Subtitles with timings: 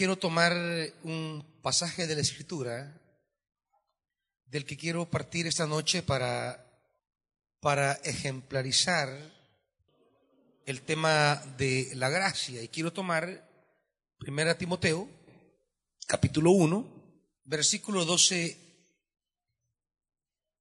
[0.00, 0.54] quiero tomar
[1.02, 2.98] un pasaje de la Escritura
[4.46, 6.64] del que quiero partir esta noche para,
[7.60, 9.10] para ejemplarizar
[10.64, 12.62] el tema de la gracia.
[12.62, 13.46] Y quiero tomar
[14.26, 15.06] 1 Timoteo,
[16.06, 18.56] capítulo 1, versículo 12,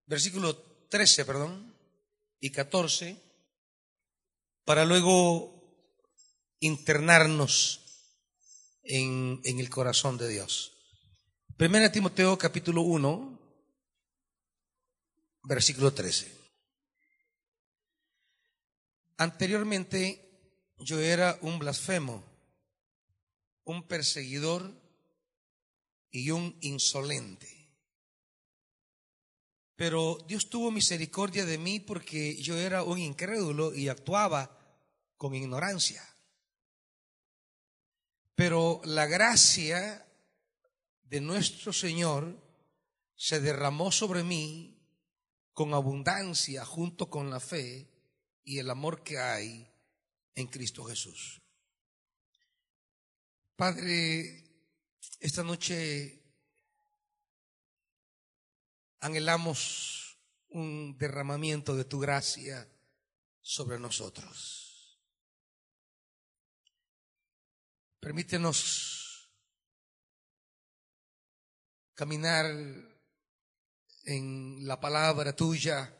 [0.05, 0.57] versículo
[0.89, 1.73] 13, perdón,
[2.41, 3.15] y 14,
[4.65, 5.63] para luego
[6.59, 7.85] internarnos
[8.89, 10.73] en, el corazón de Dios.
[11.55, 13.39] Primera Timoteo capítulo 1,
[15.43, 16.35] versículo 13.
[19.17, 22.23] Anteriormente yo era un blasfemo,
[23.65, 24.73] un perseguidor
[26.09, 27.47] y un insolente.
[29.75, 34.57] Pero Dios tuvo misericordia de mí porque yo era un incrédulo y actuaba
[35.15, 36.03] con ignorancia.
[38.39, 40.07] Pero la gracia
[41.03, 42.41] de nuestro Señor
[43.13, 44.79] se derramó sobre mí
[45.51, 47.91] con abundancia junto con la fe
[48.45, 49.69] y el amor que hay
[50.35, 51.41] en Cristo Jesús.
[53.57, 54.45] Padre,
[55.19, 56.23] esta noche
[59.01, 62.65] anhelamos un derramamiento de tu gracia
[63.41, 64.68] sobre nosotros.
[67.99, 69.29] Permítenos
[71.93, 72.45] caminar
[74.05, 75.93] en la palabra tuya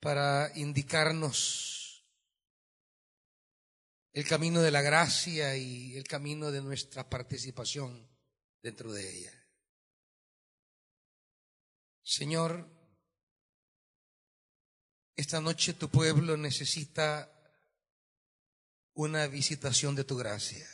[0.00, 2.04] para indicarnos
[4.12, 8.10] el camino de la gracia y el camino de nuestra participación
[8.60, 9.32] dentro de ella.
[12.02, 12.68] Señor,
[15.14, 17.37] esta noche tu pueblo necesita
[18.98, 20.68] una visitación de tu gracia.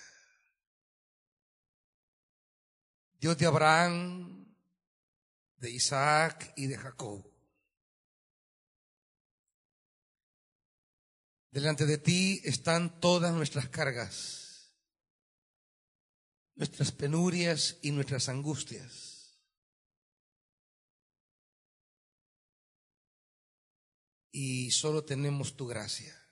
[3.21, 4.57] Dios de Abraham,
[5.59, 7.31] de Isaac y de Jacob.
[11.51, 14.75] Delante de ti están todas nuestras cargas,
[16.55, 19.39] nuestras penurias y nuestras angustias.
[24.33, 26.24] Y solo tenemos tu gracia.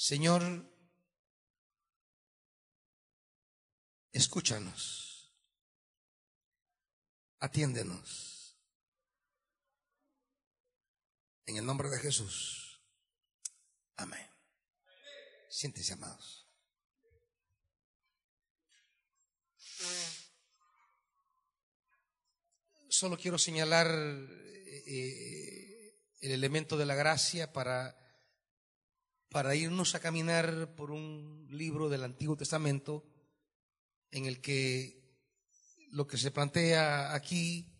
[0.00, 0.42] Señor,
[4.12, 5.30] escúchanos,
[7.38, 8.56] atiéndenos.
[11.44, 12.82] En el nombre de Jesús.
[13.96, 14.26] Amén.
[15.50, 16.48] Siéntense, amados.
[22.88, 28.00] Solo quiero señalar eh, eh, el elemento de la gracia para
[29.30, 33.06] para irnos a caminar por un libro del Antiguo Testamento
[34.10, 35.00] en el que
[35.92, 37.72] lo que se plantea aquí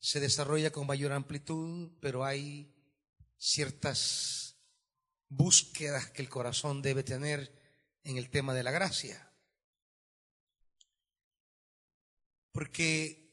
[0.00, 2.74] se desarrolla con mayor amplitud, pero hay
[3.36, 4.56] ciertas
[5.28, 7.54] búsquedas que el corazón debe tener
[8.02, 9.32] en el tema de la gracia.
[12.50, 13.28] Porque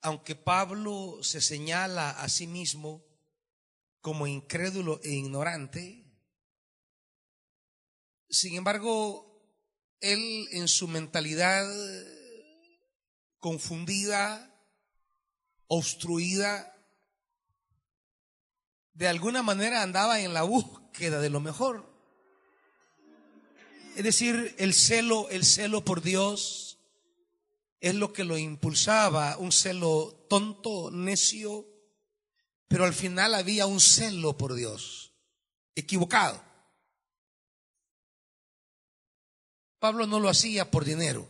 [0.00, 3.04] aunque Pablo se señala a sí mismo
[4.00, 6.01] como incrédulo e ignorante,
[8.32, 9.30] sin embargo,
[10.00, 11.70] él en su mentalidad
[13.38, 14.58] confundida,
[15.66, 16.74] obstruida,
[18.94, 21.86] de alguna manera andaba en la búsqueda de lo mejor.
[23.96, 26.78] Es decir, el celo, el celo por Dios
[27.80, 31.66] es lo que lo impulsaba, un celo tonto, necio,
[32.66, 35.12] pero al final había un celo por Dios,
[35.74, 36.51] equivocado.
[39.82, 41.28] Pablo no lo hacía por dinero,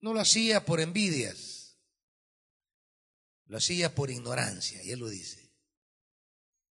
[0.00, 1.76] no lo hacía por envidias,
[3.44, 5.52] lo hacía por ignorancia, y él lo dice.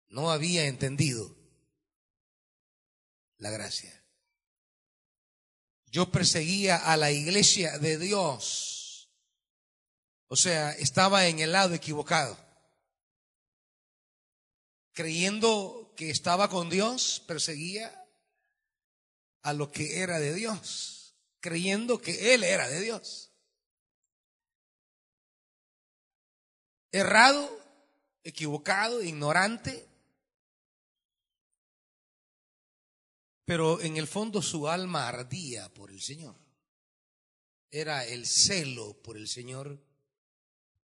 [0.07, 1.35] No había entendido
[3.35, 4.05] la gracia.
[5.87, 9.11] Yo perseguía a la iglesia de Dios.
[10.27, 12.37] O sea, estaba en el lado equivocado.
[14.93, 18.04] Creyendo que estaba con Dios, perseguía
[19.45, 23.31] a lo que era de Dios, creyendo que Él era de Dios.
[26.91, 27.55] Errado,
[28.23, 29.87] equivocado, ignorante,
[33.45, 36.35] pero en el fondo su alma ardía por el Señor.
[37.69, 39.79] Era el celo por el Señor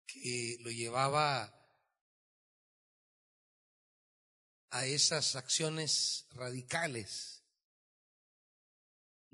[0.06, 1.52] que lo llevaba
[4.70, 7.35] a esas acciones radicales,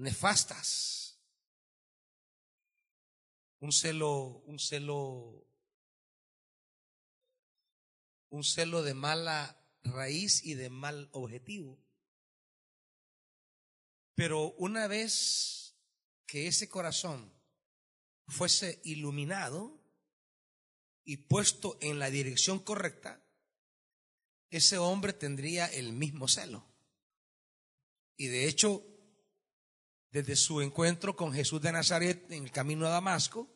[0.02, 1.20] nefastas.
[3.60, 5.48] Un celo, un celo,
[8.30, 11.80] un celo de mala raíz y de mal objetivo.
[14.16, 15.76] Pero una vez
[16.26, 17.32] que ese corazón
[18.28, 19.80] fuese iluminado
[21.04, 23.24] y puesto en la dirección correcta,
[24.50, 26.68] ese hombre tendría el mismo celo.
[28.18, 28.91] Y de hecho,
[30.12, 33.48] desde su encuentro con Jesús de Nazaret en el camino a Damasco,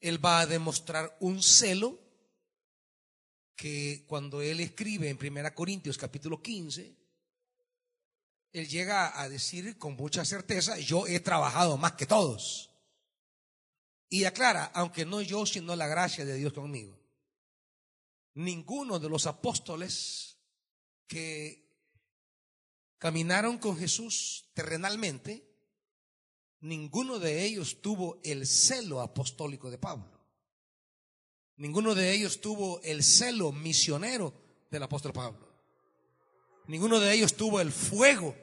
[0.00, 2.00] él va a demostrar un celo
[3.56, 6.96] que cuando él escribe en 1 Corintios capítulo 15,
[8.52, 12.70] él llega a decir con mucha certeza, yo he trabajado más que todos.
[14.08, 16.96] Y aclara, aunque no yo, sino la gracia de Dios conmigo.
[18.34, 20.38] Ninguno de los apóstoles
[21.08, 21.63] que
[23.04, 25.46] caminaron con Jesús terrenalmente,
[26.60, 30.10] ninguno de ellos tuvo el celo apostólico de Pablo.
[31.56, 34.32] Ninguno de ellos tuvo el celo misionero
[34.70, 35.46] del apóstol Pablo.
[36.66, 38.34] Ninguno de ellos tuvo el fuego.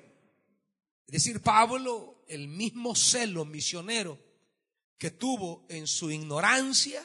[1.08, 4.20] Es decir, Pablo, el mismo celo misionero
[5.00, 7.04] que tuvo en su ignorancia,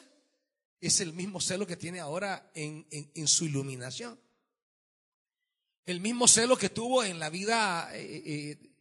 [0.79, 4.19] es el mismo celo que tiene ahora en, en, su iluminación.
[5.87, 8.75] El mismo celo que tuvo en la vida eh, eh,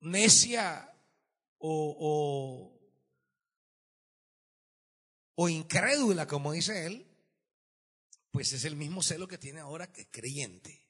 [0.00, 0.90] necia
[1.58, 2.72] o,
[5.34, 7.06] o incrédula, como dice él,
[8.30, 10.88] pues es el mismo celo que tiene ahora que creyente.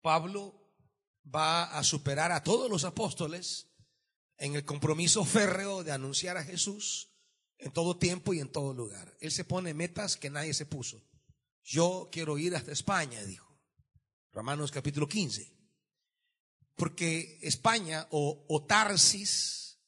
[0.00, 0.72] Pablo
[1.22, 3.68] va a superar a todos los apóstoles
[4.38, 7.10] en el compromiso férreo de anunciar a Jesús
[7.58, 9.14] en todo tiempo y en todo lugar.
[9.20, 11.02] Él se pone metas que nadie se puso.
[11.64, 13.58] Yo quiero ir hasta España, dijo.
[14.32, 15.50] Romanos capítulo 15.
[16.76, 19.78] Porque España o, Tarsis,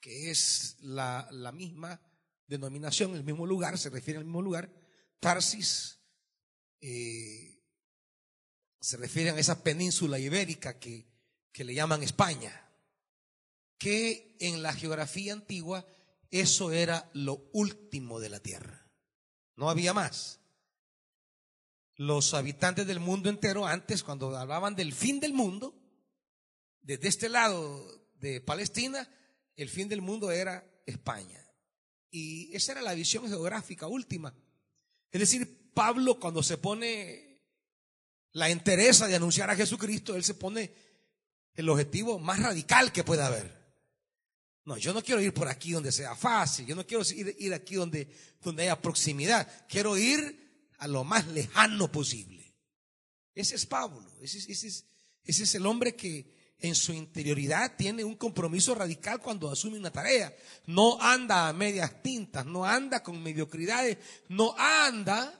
[0.00, 2.00] que es la, misma
[2.46, 4.70] denominación, el mismo lugar, se refiere al mismo lugar.
[5.18, 5.98] Tarsis
[6.80, 7.60] eh,
[8.80, 11.10] se refiere a esa península ibérica que,
[11.50, 12.70] que le llaman España,
[13.78, 15.84] que en la geografía antigua
[16.30, 18.86] eso era lo último de la tierra.
[19.56, 20.38] No había más.
[21.96, 25.74] Los habitantes del mundo entero antes, cuando hablaban del fin del mundo,
[26.82, 27.86] desde este lado
[28.20, 29.08] de Palestina,
[29.56, 31.42] el fin del mundo era España.
[32.10, 34.34] Y esa era la visión geográfica última.
[35.10, 37.42] Es decir, Pablo cuando se pone
[38.32, 40.72] la entereza de anunciar a Jesucristo, él se pone
[41.54, 43.50] el objetivo más radical que pueda haber.
[44.64, 47.76] No, yo no quiero ir por aquí donde sea fácil, yo no quiero ir, aquí
[47.76, 48.08] donde,
[48.42, 50.45] donde haya proximidad, quiero ir
[50.78, 52.54] a lo más lejano posible.
[53.34, 54.84] Ese es Pablo, ese, ese
[55.24, 60.34] es el hombre que, en su interioridad tiene un compromiso radical cuando asume una tarea.
[60.66, 65.38] No anda a medias tintas, no anda con mediocridades, no anda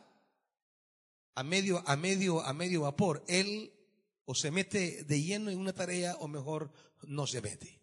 [1.34, 3.24] a medio, a medio, a medio vapor.
[3.28, 3.72] Él
[4.26, 6.70] o se mete de lleno en una tarea o mejor
[7.06, 7.80] no se mete.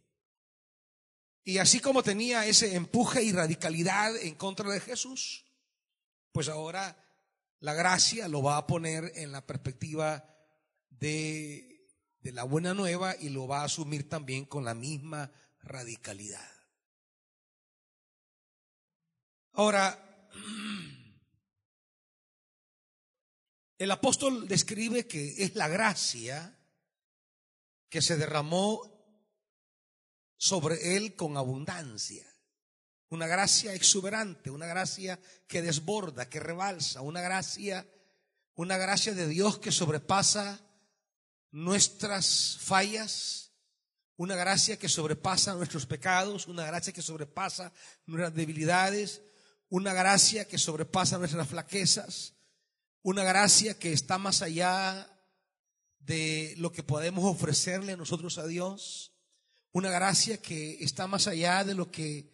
[1.45, 5.45] Y así como tenía ese empuje y radicalidad en contra de Jesús,
[6.31, 7.02] pues ahora
[7.63, 10.23] la gracia lo va a poner en la perspectiva
[10.89, 11.73] de
[12.23, 15.29] de la buena nueva y lo va a asumir también con la misma
[15.61, 16.49] radicalidad.
[19.51, 20.29] Ahora,
[23.77, 26.57] el apóstol describe que es la gracia
[27.89, 28.89] que se derramó
[30.37, 32.25] sobre él con abundancia.
[33.09, 37.87] Una gracia exuberante, una gracia que desborda, que rebalsa, una gracia,
[38.55, 40.59] una gracia de Dios que sobrepasa
[41.51, 43.51] nuestras fallas,
[44.15, 47.71] una gracia que sobrepasa nuestros pecados, una gracia que sobrepasa
[48.05, 49.21] nuestras debilidades,
[49.69, 52.33] una gracia que sobrepasa nuestras flaquezas,
[53.01, 55.09] una gracia que está más allá
[55.99, 59.13] de lo que podemos ofrecerle nosotros a Dios,
[59.71, 62.32] una gracia que está más allá de lo que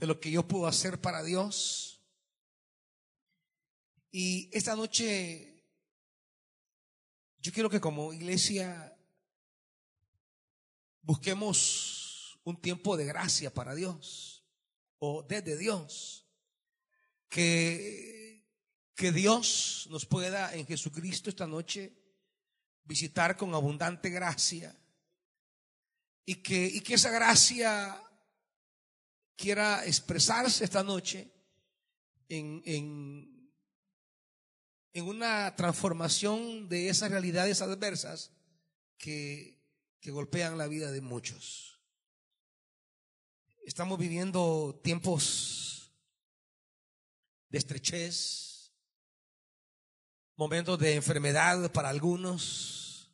[0.00, 2.00] de lo que yo puedo hacer para Dios.
[4.10, 5.62] Y esta noche
[7.38, 8.96] yo quiero que como iglesia
[11.02, 14.42] busquemos un tiempo de gracia para Dios
[14.98, 16.26] o desde Dios.
[17.28, 18.48] Que,
[18.94, 21.94] que Dios nos pueda en Jesucristo esta noche
[22.84, 24.74] visitar con abundante gracia
[26.24, 28.02] y que, y que esa gracia
[29.40, 31.32] quiera expresarse esta noche
[32.28, 33.40] en, en,
[35.02, 38.32] una transformación de esas realidades adversas
[38.98, 39.58] que,
[39.98, 41.80] que golpean la vida de muchos.
[43.64, 45.90] Estamos viviendo tiempos
[47.48, 48.72] de estrechez,
[50.36, 53.10] momentos de enfermedad para algunos,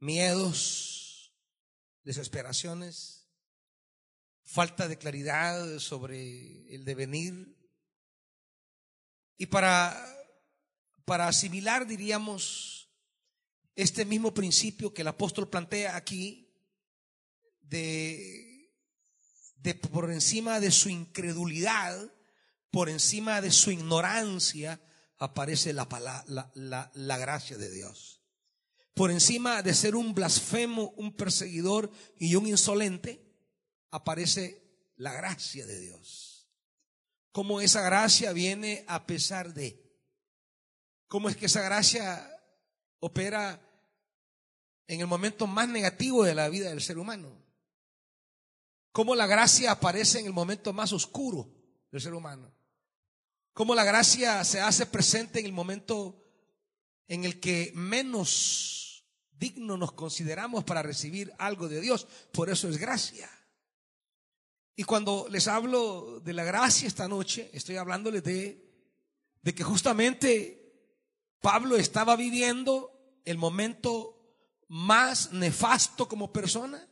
[0.00, 1.32] miedos,
[2.02, 3.21] desesperaciones,
[4.52, 7.56] falta de claridad sobre el devenir.
[9.38, 9.98] Y para,
[11.06, 12.90] para asimilar, diríamos,
[13.74, 16.52] este mismo principio que el apóstol plantea aquí,
[17.62, 18.70] de,
[19.56, 22.12] de por encima de su incredulidad,
[22.70, 24.82] por encima de su ignorancia,
[25.16, 25.88] aparece la,
[26.26, 28.20] la, la, la, gracia de Dios.
[28.92, 33.21] Por encima de ser un blasfemo, un perseguidor y un insolente,
[33.92, 36.48] aparece la gracia de Dios.
[37.30, 39.80] Cómo esa gracia viene a pesar de.
[41.06, 42.28] Cómo es que esa gracia
[42.98, 43.60] opera
[44.88, 47.40] en el momento más negativo de la vida del ser humano.
[48.92, 51.50] Cómo la gracia aparece en el momento más oscuro
[51.90, 52.52] del ser humano.
[53.54, 56.22] Cómo la gracia se hace presente en el momento
[57.08, 62.06] en el que menos digno nos consideramos para recibir algo de Dios.
[62.32, 63.28] Por eso es gracia.
[64.74, 68.62] Y cuando les hablo de la gracia esta noche, estoy hablándoles de,
[69.42, 70.62] de que justamente
[71.40, 74.18] Pablo estaba viviendo el momento
[74.68, 76.88] más nefasto como persona,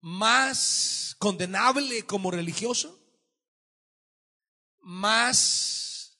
[0.00, 2.98] más condenable como religioso,
[4.80, 6.18] más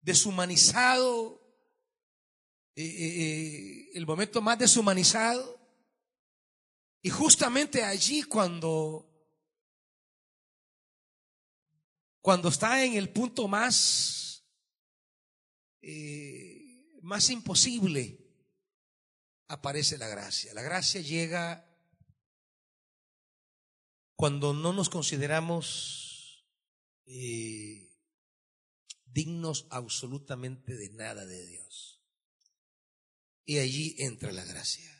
[0.00, 1.40] deshumanizado,
[2.76, 5.63] eh, eh, eh, el momento más deshumanizado.
[7.04, 9.06] Y justamente allí cuando,
[12.22, 14.24] cuando está en el punto más
[15.82, 18.18] eh, más imposible,
[19.48, 20.54] aparece la gracia.
[20.54, 21.70] La gracia llega
[24.16, 26.48] cuando no nos consideramos
[27.04, 27.94] eh,
[29.04, 32.02] dignos absolutamente de nada de Dios.
[33.44, 34.93] Y allí entra la gracia.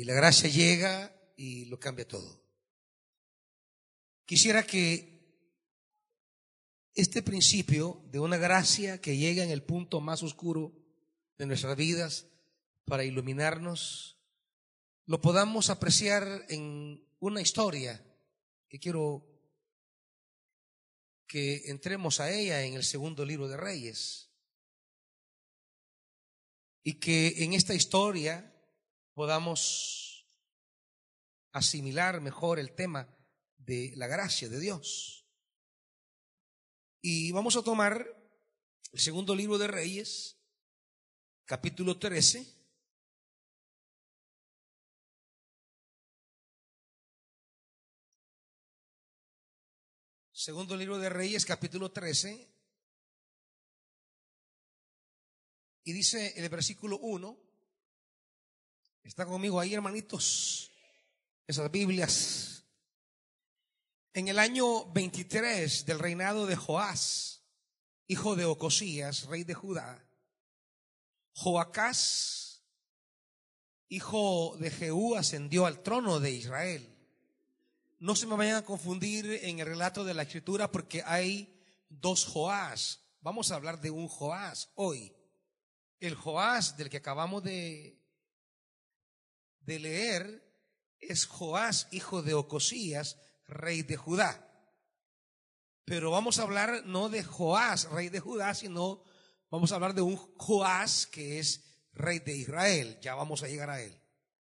[0.00, 2.42] Y la gracia llega y lo cambia todo.
[4.24, 5.20] Quisiera que
[6.94, 10.72] este principio de una gracia que llega en el punto más oscuro
[11.36, 12.28] de nuestras vidas
[12.86, 14.16] para iluminarnos,
[15.04, 18.02] lo podamos apreciar en una historia
[18.70, 19.26] que quiero
[21.26, 24.30] que entremos a ella en el segundo libro de Reyes.
[26.82, 28.49] Y que en esta historia
[29.20, 30.26] podamos
[31.52, 33.06] asimilar mejor el tema
[33.58, 35.26] de la gracia de Dios.
[37.02, 38.02] Y vamos a tomar
[38.90, 40.38] el segundo libro de Reyes,
[41.44, 42.46] capítulo 13.
[50.32, 52.50] Segundo libro de Reyes, capítulo 13.
[55.84, 57.49] Y dice en el versículo 1,
[59.02, 60.70] está conmigo ahí hermanitos,
[61.46, 62.50] esas Biblias
[64.12, 67.42] en el año 23 del reinado de Joás,
[68.08, 70.04] hijo de Ocosías, rey de Judá,
[71.32, 72.62] Joacás,
[73.88, 76.96] hijo de Jehú, ascendió al trono de Israel.
[77.98, 82.24] No se me vayan a confundir en el relato de la escritura porque hay dos
[82.24, 83.00] Joás.
[83.20, 85.14] Vamos a hablar de un Joás hoy.
[86.00, 87.99] El Joás del que acabamos de,
[89.60, 90.50] de leer
[90.98, 94.46] es Joás, hijo de Ocosías, rey de Judá.
[95.84, 99.02] Pero vamos a hablar no de Joás, rey de Judá, sino
[99.50, 102.98] vamos a hablar de un Joás que es rey de Israel.
[103.00, 104.00] Ya vamos a llegar a él.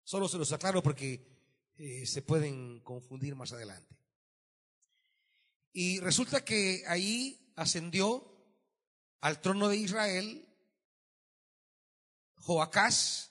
[0.03, 1.31] Solo se los aclaro porque
[1.75, 3.97] eh, se pueden confundir más adelante.
[5.73, 8.27] Y resulta que ahí ascendió
[9.21, 10.47] al trono de Israel
[12.35, 13.30] Joacás,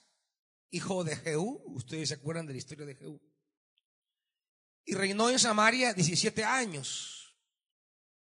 [0.71, 1.63] hijo de Jehú.
[1.67, 3.21] Ustedes se acuerdan de la historia de Jehú
[4.91, 7.37] y reinó en Samaria 17 años.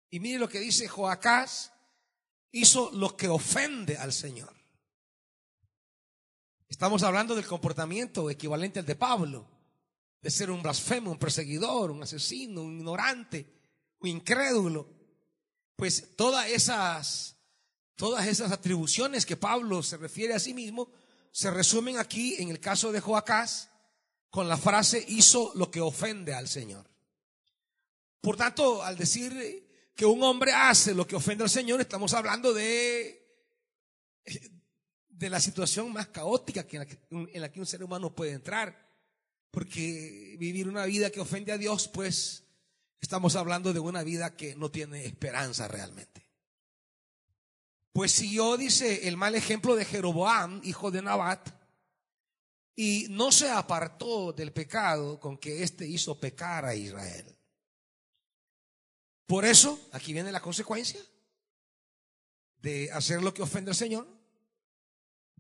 [0.10, 1.72] Y mire lo que dice Joacás,
[2.52, 4.56] hizo lo que ofende al Señor.
[6.68, 9.48] Estamos hablando del comportamiento equivalente al de Pablo,
[10.22, 13.46] de ser un blasfemo, un perseguidor, un asesino, un ignorante,
[14.00, 14.90] un incrédulo.
[15.76, 17.38] Pues todas esas,
[17.96, 20.92] todas esas atribuciones que Pablo se refiere a sí mismo
[21.38, 23.70] se resumen aquí en el caso de Joacás
[24.32, 26.90] con la frase hizo lo que ofende al Señor.
[28.20, 32.56] Por tanto, al decir que un hombre hace lo que ofende al Señor, estamos hablando
[32.56, 33.24] de,
[35.10, 38.32] de la situación más caótica en, la que, en la que un ser humano puede
[38.32, 38.90] entrar.
[39.52, 42.46] Porque vivir una vida que ofende a Dios, pues
[43.00, 46.27] estamos hablando de una vida que no tiene esperanza realmente.
[47.98, 51.50] Pues siguió, dice, el mal ejemplo de Jeroboam, hijo de Nabat,
[52.76, 57.26] y no se apartó del pecado con que éste hizo pecar a Israel.
[59.26, 61.02] Por eso, aquí viene la consecuencia
[62.62, 64.08] de hacer lo que ofende al Señor.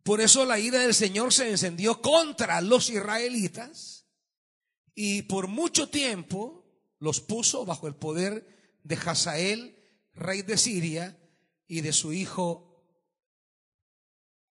[0.01, 4.07] Por eso la ira del Señor se encendió contra los israelitas
[4.95, 6.65] y por mucho tiempo
[6.97, 9.77] los puso bajo el poder de Hazael,
[10.15, 11.15] rey de Siria,
[11.67, 12.63] y de su hijo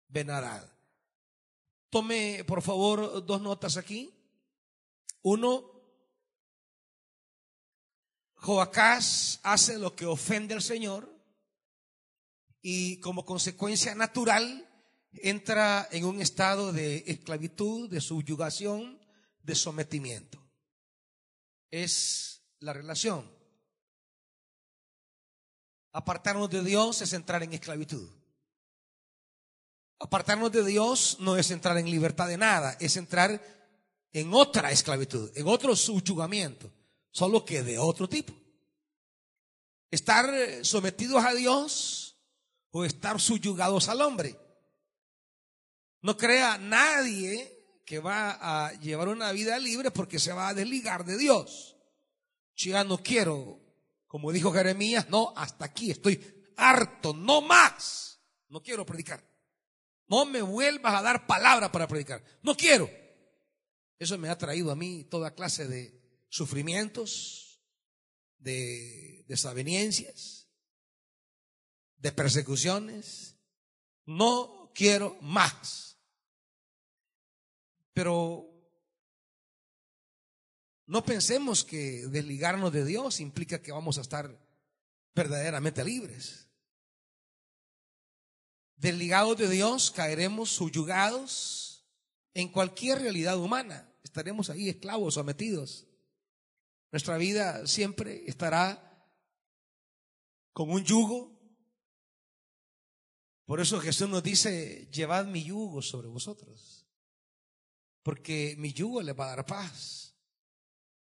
[0.09, 0.67] Benarad.
[1.91, 4.15] Tome, por favor, dos notas aquí.
[5.23, 5.71] Uno,
[8.35, 11.09] Joacás hace lo que ofende al Señor
[12.61, 14.69] y como consecuencia natural
[15.13, 19.01] entra en un estado de esclavitud, de subyugación,
[19.43, 20.43] de sometimiento.
[21.71, 23.31] Es la relación.
[25.93, 28.09] Apartarnos de Dios es entrar en esclavitud.
[29.99, 33.41] Apartarnos de Dios no es entrar en libertad de nada, es entrar
[34.13, 36.71] en otra esclavitud, en otro subyugamiento
[37.13, 38.33] solo que de otro tipo.
[39.91, 42.17] Estar sometidos a Dios
[42.71, 44.37] o estar subyugados al hombre.
[46.01, 51.05] No crea nadie que va a llevar una vida libre porque se va a desligar
[51.05, 51.77] de Dios.
[52.55, 53.61] Si ya no quiero,
[54.13, 58.21] como dijo Jeremías, no, hasta aquí estoy harto, no más.
[58.51, 59.27] No quiero predicar.
[60.07, 62.23] No me vuelvas a dar palabra para predicar.
[62.43, 62.91] No quiero.
[63.99, 67.63] Eso me ha traído a mí toda clase de sufrimientos,
[68.37, 70.47] de desavenencias,
[71.97, 73.39] de persecuciones.
[74.05, 75.97] No quiero más.
[77.95, 78.52] Pero
[80.93, 84.39] no pensemos que desligarnos de Dios implica que vamos a estar
[85.15, 86.51] verdaderamente libres.
[88.77, 91.89] Desligados de Dios caeremos subyugados
[92.35, 93.91] en cualquier realidad humana.
[94.03, 95.87] Estaremos ahí esclavos, sometidos.
[96.91, 99.03] Nuestra vida siempre estará
[100.53, 101.41] con un yugo.
[103.47, 106.87] Por eso Jesús nos dice, llevad mi yugo sobre vosotros,
[108.03, 110.12] porque mi yugo le va a dar paz.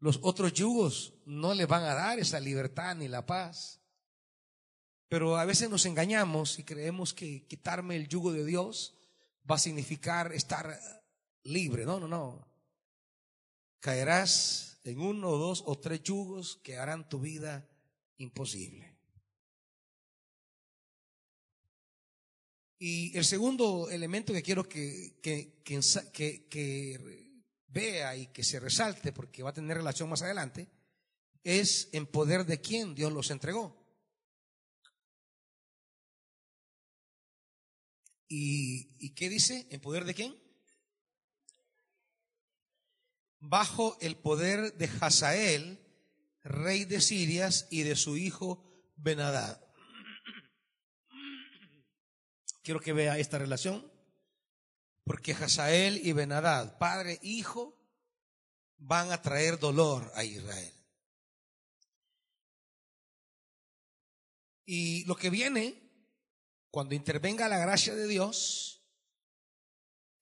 [0.04, 3.80] Los otros yugos no le van a dar esa libertad ni la paz.
[5.08, 8.94] Pero a veces nos engañamos y creemos que quitarme el yugo de Dios
[9.50, 10.78] va a significar estar
[11.44, 11.86] libre.
[11.86, 12.46] No, no, no.
[13.80, 17.66] Caerás en uno, o dos o tres yugos que harán tu vida
[18.18, 18.94] imposible.
[22.78, 27.23] Y el segundo elemento que quiero que, que, que,
[27.74, 30.68] vea y que se resalte, porque va a tener relación más adelante,
[31.42, 33.84] es en poder de quién Dios los entregó.
[38.28, 39.66] ¿Y, ¿Y qué dice?
[39.70, 40.44] ¿En poder de quién?
[43.48, 45.78] bajo el poder de Hazael,
[46.42, 48.64] rey de Sirias, y de su hijo
[48.96, 49.60] Benadad.
[52.62, 53.90] Quiero que vea esta relación,
[55.04, 57.78] porque Hazael y Benadad, padre e hijo,
[58.78, 60.72] van a traer dolor a Israel.
[64.66, 65.92] Y lo que viene,
[66.70, 68.82] cuando intervenga la gracia de Dios,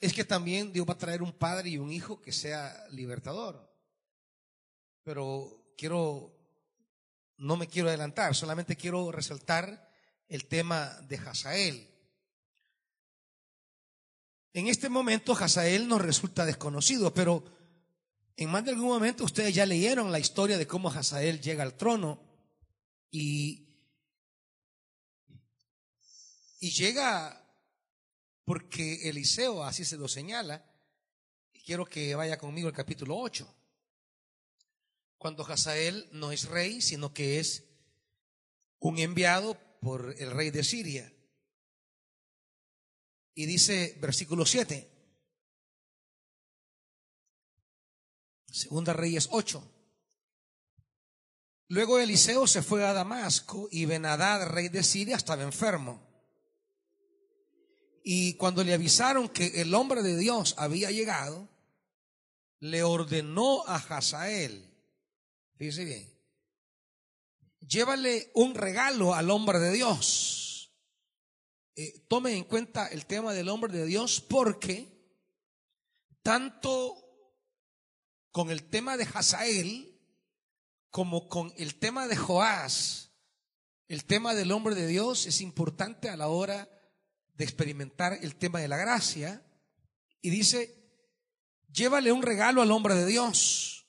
[0.01, 3.73] es que también Dios va a traer un padre y un hijo que sea libertador.
[5.05, 6.37] Pero quiero,
[7.37, 9.89] no me quiero adelantar, solamente quiero resaltar
[10.27, 11.92] el tema de Hazael.
[14.55, 17.43] En este momento Hazael nos resulta desconocido, pero
[18.37, 21.77] en más de algún momento ustedes ya leyeron la historia de cómo Hazael llega al
[21.77, 22.21] trono
[23.11, 23.67] y,
[26.61, 27.43] y llega
[28.45, 30.65] porque Eliseo así se lo señala.
[31.53, 33.55] Y quiero que vaya conmigo al capítulo 8.
[35.17, 37.65] Cuando Hazael no es rey, sino que es
[38.81, 41.12] un enviado por el rey de Siria.
[43.35, 44.89] Y dice versículo 7.
[48.51, 49.73] Segunda Reyes 8.
[51.69, 56.07] Luego Eliseo se fue a Damasco y Benadad, rey de Siria, estaba enfermo.
[58.05, 61.49] Y cuando le avisaron que el hombre de Dios había llegado,
[62.61, 64.71] le ordenó a Hazael,
[65.57, 66.13] fíjese bien,
[67.67, 70.42] llévale un regalo al hombre de Dios.
[71.75, 74.93] Eh, en cuenta el tema del hombre de Dios porque
[76.23, 76.97] tanto
[78.31, 79.99] con el tema de Hazael
[80.91, 83.13] como con el tema de Joás,
[83.89, 86.69] el tema del hombre de Dios es importante a la hora
[87.35, 89.43] de experimentar el tema de la gracia.
[90.21, 90.75] Y dice,
[91.73, 93.87] llévale un regalo al hombre de Dios.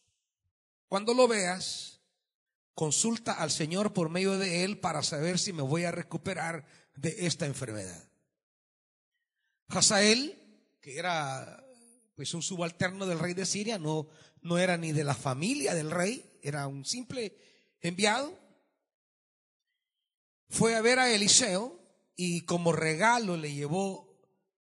[0.87, 2.01] Cuando lo veas,
[2.73, 6.65] consulta al Señor por medio de él para saber si me voy a recuperar
[6.95, 8.03] de esta enfermedad.
[9.67, 10.37] Hazael,
[10.81, 11.65] que era
[12.15, 14.07] pues un subalterno del rey de Siria, no,
[14.41, 17.35] no era ni de la familia del rey, era un simple
[17.81, 18.37] enviado.
[20.49, 21.79] Fue a ver a Eliseo
[22.15, 24.21] y como regalo le llevó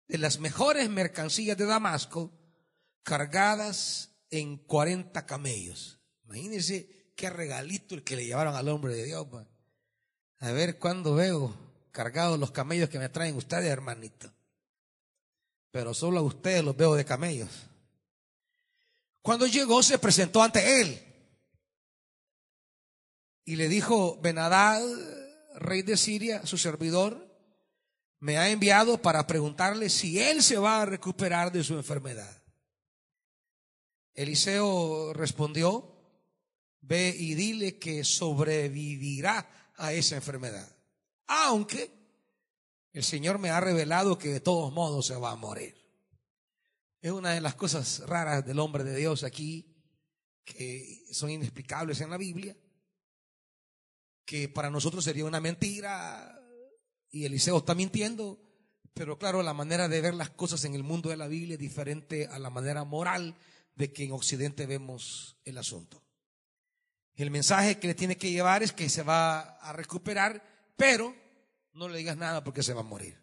[0.07, 2.33] de las mejores mercancías de Damasco
[3.03, 5.99] cargadas en 40 camellos.
[6.25, 9.27] Imagínense qué regalito el que le llevaron al hombre de Dios.
[10.41, 11.68] A ver cuándo veo
[11.99, 14.33] cargados los camellos que me traen ustedes, hermanito
[15.71, 17.51] pero solo a ustedes los veo de camellos.
[19.23, 21.01] Cuando llegó se presentó ante él
[23.45, 24.83] y le dijo, Benadad,
[25.57, 27.27] rey de Siria, su servidor,
[28.21, 32.43] me ha enviado para preguntarle si él se va a recuperar de su enfermedad.
[34.15, 35.95] Eliseo respondió,
[36.81, 40.69] ve y dile que sobrevivirá a esa enfermedad,
[41.29, 41.91] aunque
[42.93, 45.77] el Señor me ha revelado que de todos modos se va a morir.
[47.01, 49.77] Es una de las cosas raras del hombre de Dios aquí,
[50.45, 52.57] que son inexplicables en la Biblia,
[54.25, 56.35] que para nosotros sería una mentira
[57.11, 58.39] y Eliseo está mintiendo,
[58.95, 61.61] pero claro, la manera de ver las cosas en el mundo de la Biblia es
[61.61, 63.37] diferente a la manera moral
[63.75, 66.03] de que en Occidente vemos el asunto.
[67.15, 70.43] El mensaje que le tiene que llevar es que se va a recuperar,
[70.79, 71.15] pero
[71.73, 73.21] no le digas nada porque se va a morir.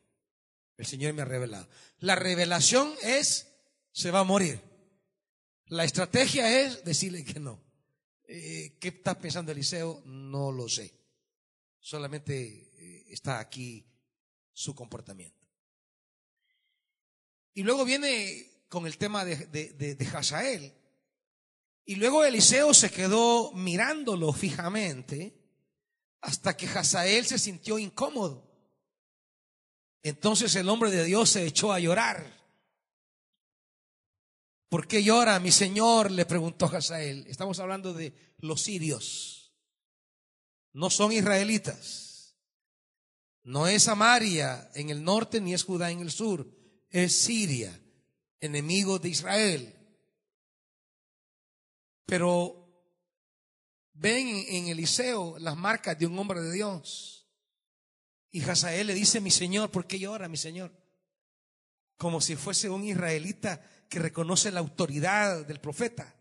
[0.77, 1.67] El Señor me ha revelado.
[1.99, 3.47] La revelación es,
[3.93, 4.59] se va a morir.
[5.67, 7.63] La estrategia es decirle que no.
[8.27, 10.03] Eh, ¿Qué está pensando Eliseo?
[10.05, 10.99] No lo sé.
[11.79, 13.87] Solamente eh, está aquí
[14.51, 15.47] su comportamiento.
[17.53, 20.73] Y luego viene con el tema de, de, de Hazael.
[21.85, 25.44] Y luego Eliseo se quedó mirándolo fijamente
[26.21, 28.45] hasta que Hazael se sintió incómodo.
[30.01, 32.35] Entonces el hombre de Dios se echó a llorar.
[34.69, 36.11] ¿Por qué llora mi Señor?
[36.11, 37.25] le preguntó Hazael.
[37.27, 39.53] Estamos hablando de los sirios.
[40.73, 42.35] No son israelitas.
[43.43, 46.47] No es Samaria en el norte ni es Judá en el sur.
[46.89, 47.79] Es Siria,
[48.39, 49.75] enemigo de Israel.
[52.05, 52.64] Pero
[53.95, 57.27] ven en Eliseo las marcas de un hombre de Dios.
[58.29, 60.71] Y Hazael le dice, mi Señor, ¿por qué llora, mi Señor?
[61.97, 66.13] Como si fuese un israelita que reconoce la autoridad del profeta.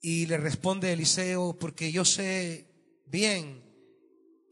[0.00, 3.62] Y le responde Eliseo, porque yo sé bien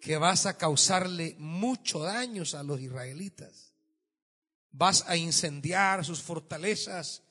[0.01, 3.75] que vas a causarle mucho daños a los israelitas.
[4.71, 7.23] Vas a incendiar sus fortalezas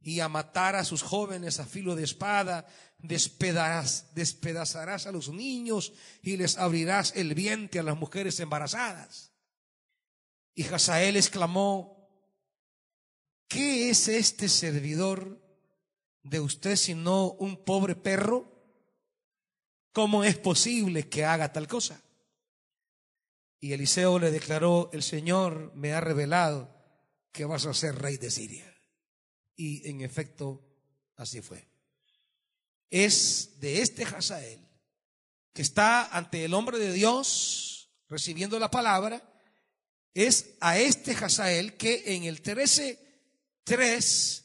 [0.00, 2.66] y a matar a sus jóvenes a filo de espada,
[2.98, 9.32] despedazarás, despedazarás a los niños y les abrirás el vientre a las mujeres embarazadas.
[10.54, 12.10] Y Hazael exclamó,
[13.48, 15.40] ¿qué es este servidor
[16.22, 18.58] de usted sino un pobre perro?
[19.92, 22.02] ¿Cómo es posible que haga tal cosa?
[23.60, 26.72] Y Eliseo le declaró, el Señor me ha revelado
[27.32, 28.67] que vas a ser rey de Siria.
[29.58, 30.64] Y en efecto,
[31.16, 31.68] así fue.
[32.88, 34.60] Es de este Hazael
[35.52, 39.20] que está ante el hombre de Dios recibiendo la palabra,
[40.14, 44.44] es a este Hazael que en el 13.3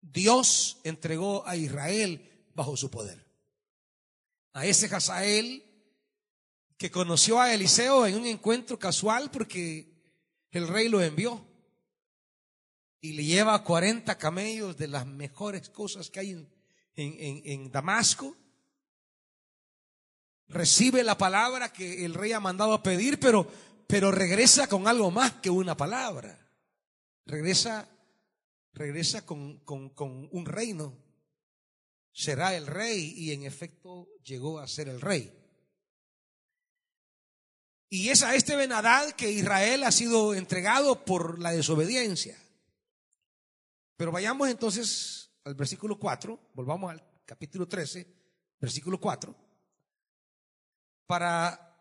[0.00, 3.24] Dios entregó a Israel bajo su poder.
[4.54, 5.62] A ese Hazael
[6.78, 9.92] que conoció a Eliseo en un encuentro casual porque
[10.50, 11.45] el rey lo envió
[13.06, 18.36] y le lleva 40 camellos de las mejores cosas que hay en, en, Damasco.
[20.48, 23.48] Recibe la palabra que el rey ha mandado a pedir, pero,
[23.86, 26.50] pero regresa con algo más que una palabra.
[27.26, 27.88] Regresa,
[28.72, 30.92] regresa con, con, con un reino.
[32.10, 35.32] Será el rey y en efecto llegó a ser el rey.
[37.88, 42.36] Y es a este Benadad que Israel ha sido entregado por la desobediencia.
[43.96, 48.14] Pero vayamos entonces al versículo 4, volvamos al capítulo 13
[48.60, 49.34] versículo 4,
[51.06, 51.76] para,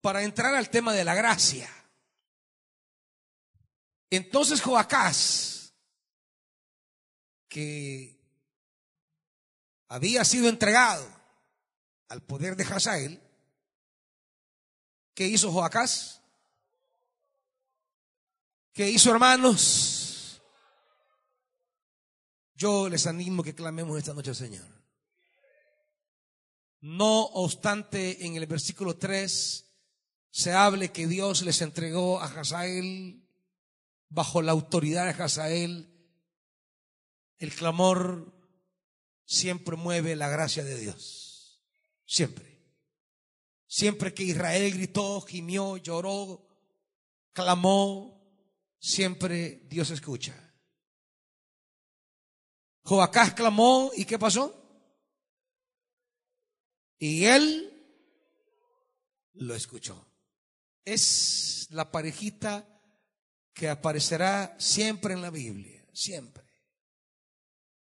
[0.00, 1.68] para entrar al tema de la gracia.
[4.10, 5.74] Entonces Joacás,
[7.48, 8.18] que
[9.88, 11.06] había sido entregado
[12.08, 13.20] al poder de Hazael,
[15.14, 16.22] ¿qué hizo Joacás?
[18.76, 20.42] ¿Qué hizo hermanos?
[22.56, 24.66] Yo les animo que clamemos esta noche al Señor.
[26.80, 29.64] No obstante, en el versículo 3
[30.30, 33.26] se hable que Dios les entregó a Hazael
[34.10, 35.90] bajo la autoridad de Hazael,
[37.38, 38.30] el clamor
[39.24, 41.62] siempre mueve la gracia de Dios.
[42.04, 42.60] Siempre.
[43.66, 46.46] Siempre que Israel gritó, gimió, lloró,
[47.32, 48.15] clamó,
[48.78, 50.34] siempre Dios escucha.
[52.82, 54.62] Joacás clamó y ¿qué pasó?
[56.98, 57.72] Y él
[59.34, 60.06] lo escuchó.
[60.84, 62.64] Es la parejita
[63.52, 66.44] que aparecerá siempre en la Biblia, siempre.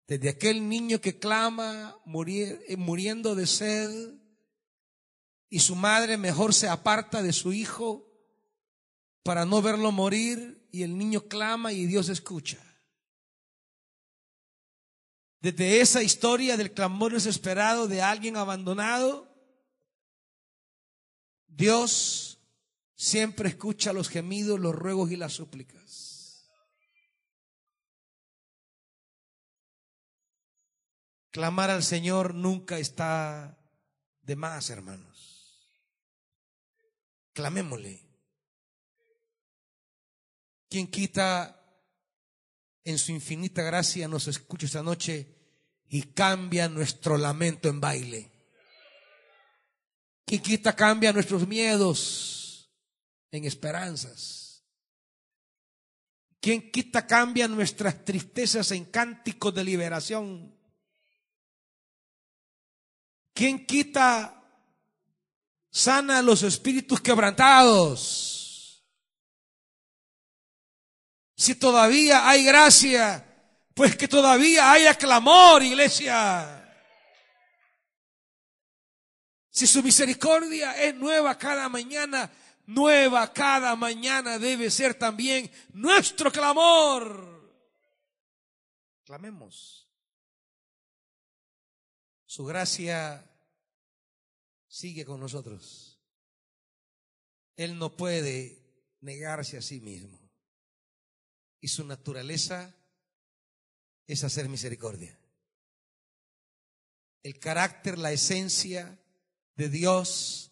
[0.08, 4.15] Desde aquel niño que clama eh, muriendo de sed
[5.50, 8.10] y su madre mejor se aparta de su hijo
[9.23, 12.58] para no verlo morir y el niño clama y Dios escucha.
[15.39, 19.27] Desde esa historia del clamor desesperado de alguien abandonado,
[21.47, 22.39] Dios
[22.95, 26.49] siempre escucha los gemidos, los ruegos y las súplicas.
[31.32, 33.60] Clamar al Señor nunca está
[34.23, 35.71] de más, hermanos.
[37.34, 38.06] Clamémosle.
[40.69, 41.53] Quien quita
[42.84, 45.36] en su infinita gracia nos escucha esta noche
[45.89, 48.32] y cambia nuestro lamento en baile.
[50.25, 52.69] Quien quita cambia nuestros miedos
[53.32, 54.63] en esperanzas.
[56.39, 60.56] Quien quita cambia nuestras tristezas en cánticos de liberación.
[63.34, 64.34] Quien quita
[65.69, 68.46] sana los espíritus quebrantados.
[71.38, 73.23] Si todavía hay gracia,
[73.76, 76.56] pues que todavía haya clamor, iglesia.
[79.52, 82.32] Si su misericordia es nueva cada mañana,
[82.65, 87.28] nueva cada mañana debe ser también nuestro clamor.
[89.06, 89.88] Clamemos.
[92.26, 93.23] Su gracia
[94.67, 96.02] sigue con nosotros.
[97.56, 100.16] Él no puede negarse a sí mismo.
[101.59, 102.75] Y su naturaleza
[104.05, 105.17] es hacer misericordia.
[107.23, 108.97] El carácter, la esencia
[109.55, 110.51] de Dios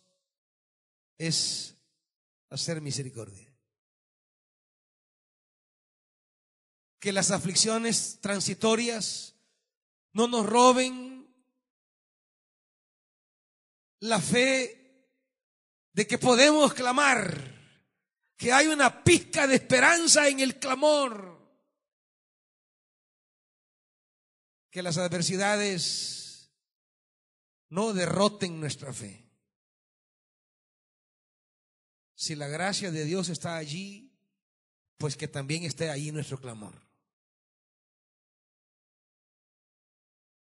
[1.18, 1.76] es
[2.50, 3.54] hacer misericordia.
[7.00, 9.36] Que las aflicciones transitorias
[10.12, 11.28] no nos roben
[14.00, 14.86] la fe
[15.94, 17.55] de que podemos clamar,
[18.38, 21.36] que hay una pizca de esperanza en el clamor,
[24.70, 26.52] que las adversidades
[27.70, 29.26] no derroten nuestra fe.
[32.16, 34.14] Si la gracia de Dios está allí,
[34.98, 36.82] pues que también esté allí nuestro clamor.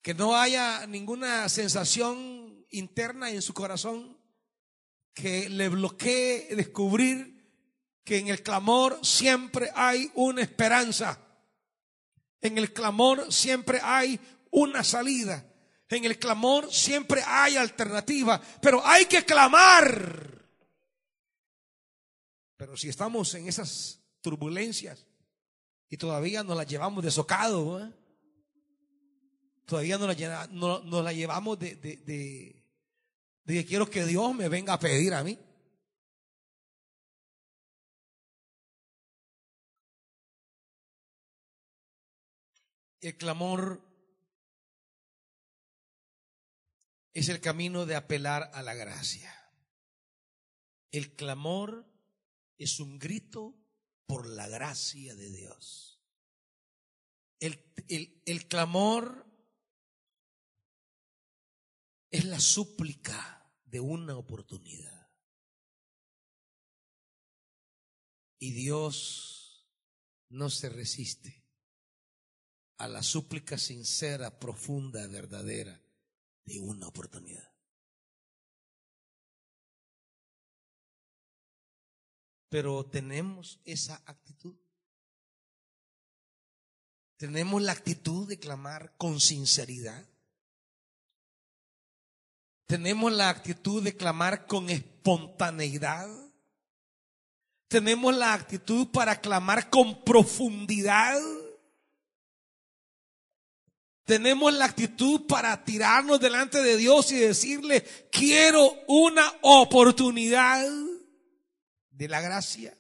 [0.03, 4.19] Que no haya ninguna sensación interna en su corazón
[5.15, 7.32] que le bloquee descubrir
[8.05, 11.19] que en el clamor siempre hay una esperanza.
[12.41, 14.19] En el clamor siempre hay
[14.51, 15.47] una salida.
[15.89, 18.41] En el clamor siempre hay alternativa.
[18.61, 20.49] Pero hay que clamar.
[22.57, 25.07] Pero si estamos en esas turbulencias
[25.89, 27.93] y todavía nos las llevamos de socado, ¿eh?
[29.67, 32.65] todavía nos la, no, la llevamos de, de, de,
[33.45, 35.39] de que quiero que Dios me venga a pedir a mí.
[43.03, 43.83] El clamor
[47.13, 49.35] es el camino de apelar a la gracia.
[50.93, 51.85] El clamor
[52.59, 53.57] es un grito
[54.07, 56.01] por la gracia de Dios.
[57.41, 59.27] El, el clamor
[62.09, 65.11] es la súplica de una oportunidad.
[68.39, 69.69] Y Dios
[70.29, 71.42] no se resiste
[72.83, 75.81] a la súplica sincera, profunda, verdadera
[76.45, 77.49] de una oportunidad.
[82.49, 84.57] Pero tenemos esa actitud.
[87.19, 90.05] Tenemos la actitud de clamar con sinceridad.
[92.67, 96.11] Tenemos la actitud de clamar con espontaneidad.
[97.69, 101.21] Tenemos la actitud para clamar con profundidad.
[104.13, 110.69] Tenemos la actitud para tirarnos delante de Dios y decirle, quiero una oportunidad
[111.89, 112.77] de la gracia.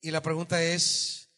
[0.00, 1.28] Y la pregunta es,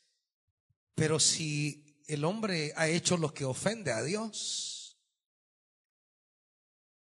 [0.94, 5.00] pero si el hombre ha hecho lo que ofende a Dios,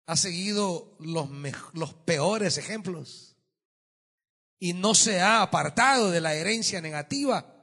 [0.06, 1.28] ha seguido los,
[1.74, 3.38] los peores ejemplos
[4.60, 7.58] y no se ha apartado de la herencia negativa,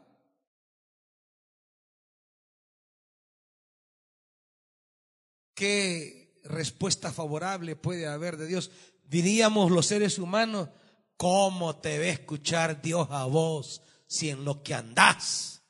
[5.59, 8.71] ¿qué respuesta favorable puede haber de Dios?
[9.03, 10.68] Diríamos los seres humanos,
[11.16, 15.64] ¿cómo te ve escuchar Dios a vos si en lo que andás?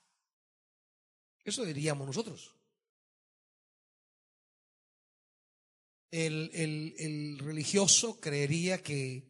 [1.42, 2.55] Eso diríamos nosotros.
[6.11, 9.27] El, el, religioso creería que,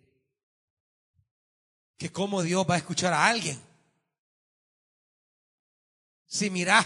[1.96, 3.60] que cómo Dios va a escuchar a alguien.
[6.26, 6.84] Si mirá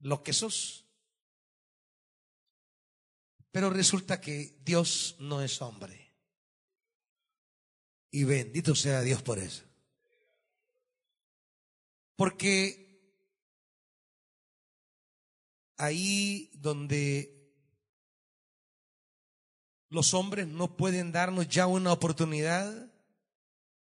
[0.00, 0.85] lo que sos.
[3.56, 6.12] Pero resulta que Dios no es hombre.
[8.10, 9.64] Y bendito sea Dios por eso.
[12.16, 13.00] Porque
[15.78, 17.50] ahí donde
[19.88, 22.92] los hombres no pueden darnos ya una oportunidad,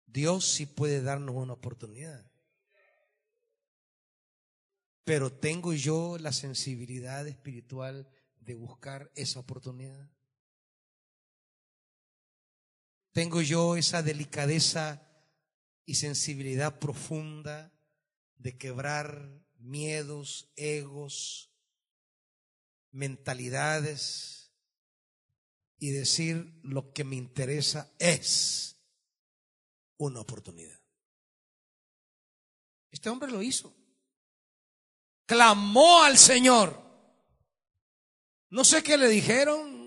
[0.06, 2.30] Dios sí puede darnos una oportunidad.
[5.02, 8.08] Pero tengo yo la sensibilidad espiritual
[8.46, 10.08] de buscar esa oportunidad?
[13.12, 15.02] ¿Tengo yo esa delicadeza
[15.84, 17.72] y sensibilidad profunda
[18.36, 21.50] de quebrar miedos, egos,
[22.92, 24.52] mentalidades
[25.78, 28.80] y decir lo que me interesa es
[29.96, 30.80] una oportunidad?
[32.92, 33.74] Este hombre lo hizo.
[35.26, 36.85] Clamó al Señor.
[38.50, 39.86] No sé qué le dijeron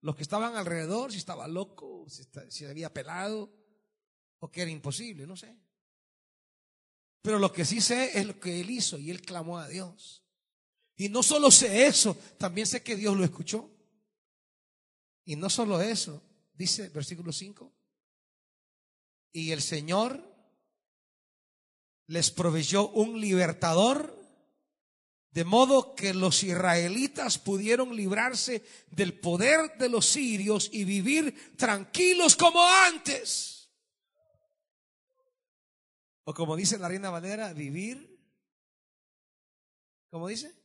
[0.00, 2.06] los que estaban alrededor, si estaba loco,
[2.48, 3.52] si, había pelado
[4.38, 5.56] o que era imposible, no sé.
[7.22, 10.22] Pero lo que sí sé es lo que él hizo y él clamó a Dios.
[10.96, 13.70] Y no solo sé eso, también sé que Dios lo escuchó.
[15.24, 16.22] Y no solo eso,
[16.54, 17.72] dice versículo 5,
[19.32, 20.22] y el Señor
[22.06, 24.15] les proveyó un libertador
[25.36, 32.34] de modo que los israelitas pudieron librarse del poder de los sirios y vivir tranquilos
[32.36, 33.70] como antes.
[36.24, 38.18] O como dice la reina Valera, vivir,
[40.08, 40.58] ¿cómo dice?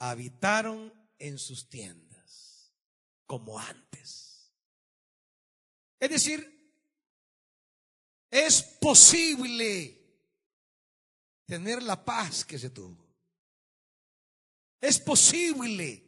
[0.00, 2.74] Habitaron en sus tiendas
[3.24, 4.52] como antes.
[6.00, 6.74] Es decir,
[8.32, 9.97] es posible
[11.48, 12.94] tener la paz que se tuvo.
[14.80, 16.04] Es posible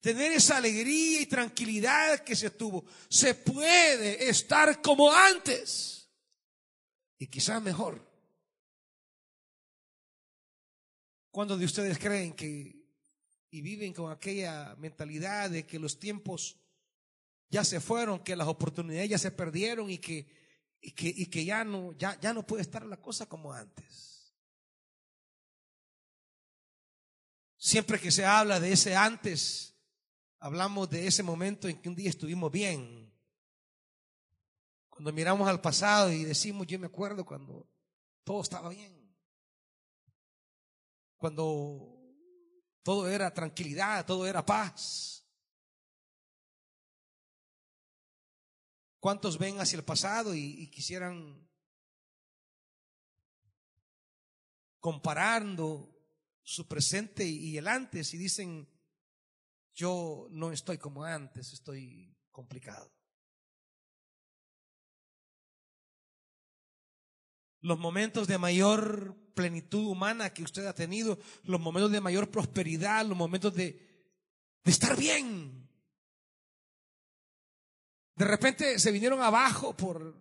[0.00, 2.84] tener esa alegría y tranquilidad que se tuvo.
[3.08, 6.08] Se puede estar como antes
[7.16, 8.04] y quizás mejor.
[11.30, 12.82] ¿Cuántos de ustedes creen que
[13.52, 16.56] y viven con aquella mentalidad de que los tiempos
[17.50, 20.26] ya se fueron, que las oportunidades ya se perdieron y que
[20.82, 24.34] y que, y que ya, no, ya, ya no puede estar la cosa como antes.
[27.56, 29.76] Siempre que se habla de ese antes,
[30.40, 33.14] hablamos de ese momento en que un día estuvimos bien.
[34.90, 37.70] Cuando miramos al pasado y decimos, yo me acuerdo cuando
[38.24, 39.16] todo estaba bien.
[41.16, 41.96] Cuando
[42.82, 45.21] todo era tranquilidad, todo era paz.
[49.02, 51.50] ¿Cuántos ven hacia el pasado y, quisieran
[54.78, 55.92] comparando
[56.44, 58.68] su presente y el antes y dicen,
[59.72, 62.94] yo no estoy como antes, estoy complicado.
[67.58, 73.04] Los momentos de mayor plenitud humana que usted ha tenido, los momentos de mayor prosperidad,
[73.04, 74.12] los momentos de,
[74.62, 75.61] de estar bien,
[78.22, 80.14] de repente se vinieron abajo por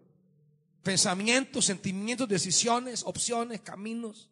[0.82, 4.32] pensamientos, sentimientos, decisiones, opciones, caminos.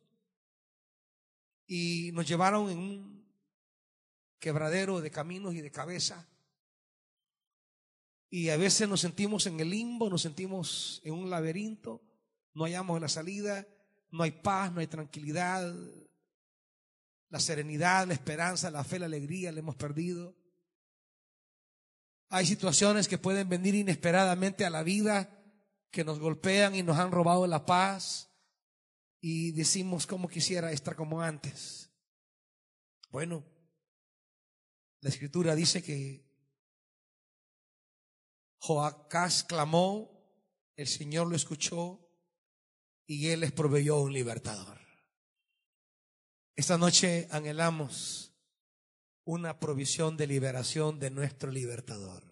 [1.67, 3.31] Y nos llevaron en un
[4.39, 6.27] quebradero de caminos y de cabeza.
[8.31, 12.01] Y a veces nos sentimos en el limbo, nos sentimos en un laberinto,
[12.55, 13.67] no hallamos la salida,
[14.09, 15.71] no hay paz, no hay tranquilidad,
[17.29, 20.38] la serenidad, la esperanza, la fe, la alegría la hemos perdido.
[22.29, 25.35] Hay situaciones que pueden venir inesperadamente a la vida,
[25.91, 28.29] que nos golpean y nos han robado la paz
[29.19, 31.89] y decimos como quisiera estar como antes.
[33.09, 33.43] Bueno,
[35.01, 36.29] la escritura dice que
[38.59, 40.11] Joacás clamó,
[40.75, 42.07] el Señor lo escuchó
[43.07, 44.79] y Él les proveyó un libertador.
[46.55, 48.28] Esta noche anhelamos
[49.29, 52.23] una provisión de liberación de nuestro libertador.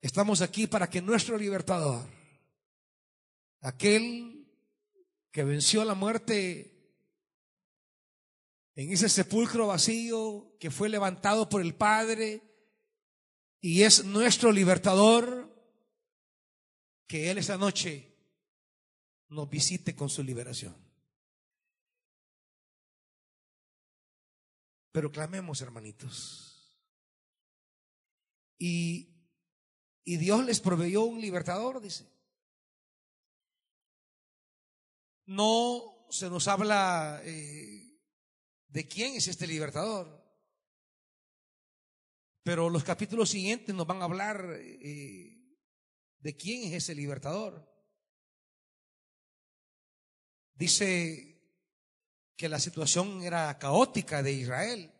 [0.00, 2.06] Estamos aquí para que nuestro libertador,
[3.60, 4.46] aquel
[5.30, 6.72] que venció la muerte
[8.74, 12.40] en ese sepulcro vacío, que fue levantado por el Padre
[13.60, 15.54] y es nuestro libertador,
[17.06, 18.16] que Él esta noche
[19.28, 20.89] nos visite con su liberación.
[24.92, 26.76] Pero clamemos, hermanitos.
[28.58, 29.10] Y
[30.10, 32.10] y Dios les proveyó un libertador, dice.
[35.26, 37.96] No se nos habla eh,
[38.66, 40.20] de quién es este libertador.
[42.42, 45.56] Pero los capítulos siguientes nos van a hablar eh,
[46.18, 47.70] de quién es ese libertador.
[50.54, 51.29] Dice
[52.40, 54.90] que la situación era caótica de Israel.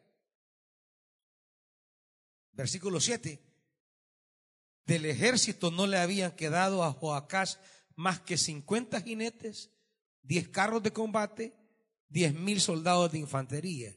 [2.53, 3.41] Versículo 7
[4.85, 7.59] del ejército no le habían quedado a Joacás
[7.97, 9.71] más que 50 jinetes,
[10.25, 11.55] 10 carros de combate,
[12.11, 13.97] 10 mil soldados de infantería.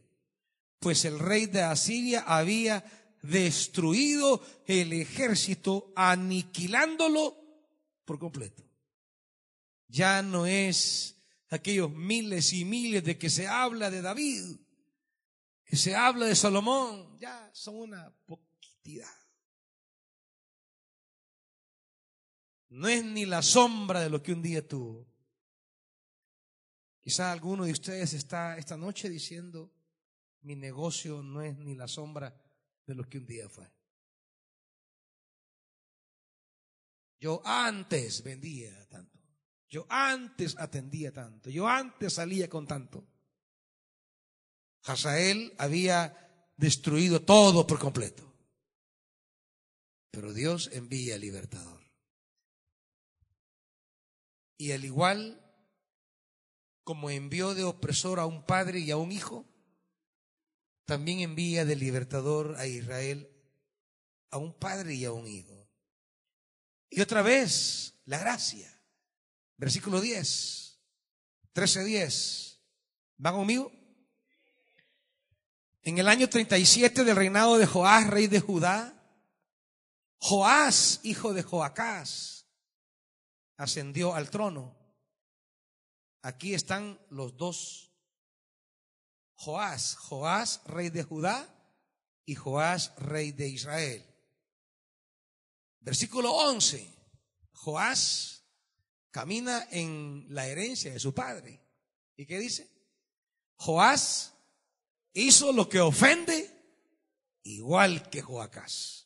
[0.79, 2.85] Pues el rey de Asiria había
[3.23, 7.35] destruido el ejército, aniquilándolo
[8.05, 8.63] por completo.
[9.89, 11.12] Ya no es
[11.53, 14.57] aquellos miles y miles de que se habla de David,
[15.65, 19.09] que se habla de Salomón, ya son una poquitidad.
[22.73, 25.07] no es ni la sombra de lo que un día tuvo.
[26.99, 29.71] Quizá alguno de ustedes está esta noche diciendo,
[30.41, 32.35] mi negocio no es ni la sombra
[32.87, 33.71] de lo que un día fue.
[37.19, 39.12] Yo antes vendía tanto.
[39.73, 41.49] Yo antes atendía tanto.
[41.49, 43.03] Yo antes salía con tanto.
[44.83, 48.31] Hazael había destruido todo por completo.
[50.11, 51.81] Pero Dios envía libertador.
[54.59, 55.39] Y al igual
[56.83, 59.43] como envió de opresor a un padre y a un hijo,
[60.85, 63.27] también envía de libertador a Israel
[64.29, 65.67] a un padre y a un hijo.
[66.91, 68.72] Y otra vez, la gracia.
[69.57, 70.79] Versículo 10,
[71.53, 72.61] 13, 10.
[73.17, 73.71] ¿Van conmigo?
[75.81, 78.93] En el año 37 del reinado de Joás, rey de Judá,
[80.17, 82.47] Joás, hijo de Joacás,
[83.57, 84.77] ascendió al trono.
[86.21, 87.91] Aquí están los dos
[89.35, 91.53] Joás, Joás, rey de Judá,
[92.25, 94.05] y Joás, rey de Israel.
[95.81, 96.89] Versículo 11.
[97.51, 98.42] Joás
[99.13, 101.61] camina en la herencia de su padre.
[102.17, 102.69] ¿Y qué dice?
[103.55, 104.33] Joás
[105.13, 106.51] hizo lo que ofende
[107.43, 109.03] igual que Joacás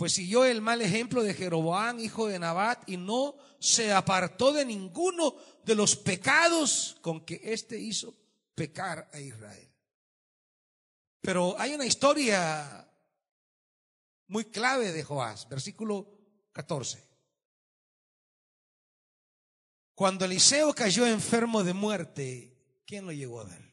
[0.00, 4.64] pues siguió el mal ejemplo de Jeroboam, hijo de Nabat, y no se apartó de
[4.64, 8.14] ninguno de los pecados con que éste hizo
[8.54, 9.70] pecar a Israel.
[11.20, 12.90] Pero hay una historia
[14.28, 16.18] muy clave de Joás, versículo
[16.52, 17.06] 14.
[20.00, 23.70] Cuando Eliseo cayó enfermo de muerte, ¿quién lo llegó a ver?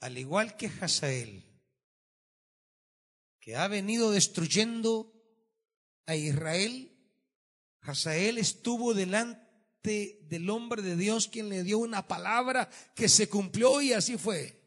[0.00, 1.44] Al igual que Hazael,
[3.40, 5.12] que ha venido destruyendo
[6.06, 6.98] a Israel,
[7.82, 13.82] Hazael estuvo delante del hombre de Dios quien le dio una palabra que se cumplió
[13.82, 14.62] y así fue.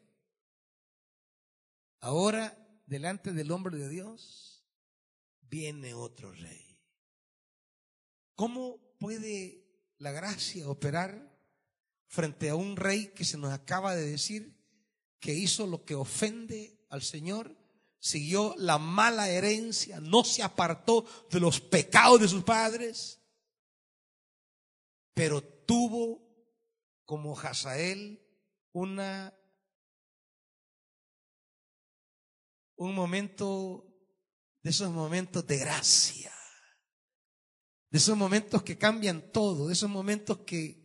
[1.98, 2.56] Ahora,
[2.86, 4.64] delante del hombre de Dios,
[5.40, 6.65] viene otro rey.
[8.36, 9.66] ¿Cómo puede
[9.98, 11.36] la gracia operar
[12.06, 14.56] frente a un rey que se nos acaba de decir
[15.18, 17.56] que hizo lo que ofende al Señor?
[18.06, 23.20] siguió la mala herencia, no se apartó de los pecados de sus padres,
[25.12, 26.22] pero tuvo
[27.04, 28.22] como Hazael
[28.72, 29.32] una
[32.76, 33.86] un momento
[34.62, 36.32] de esos momentos de gracia,
[37.90, 40.84] de esos momentos que cambian todo, de esos momentos que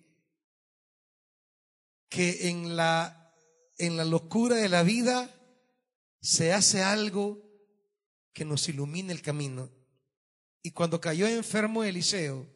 [2.09, 3.33] que en la
[3.77, 5.33] en la locura de la vida
[6.21, 7.41] se hace algo
[8.33, 9.71] que nos ilumina el camino.
[10.61, 12.47] Y cuando cayó enfermo Eliseo,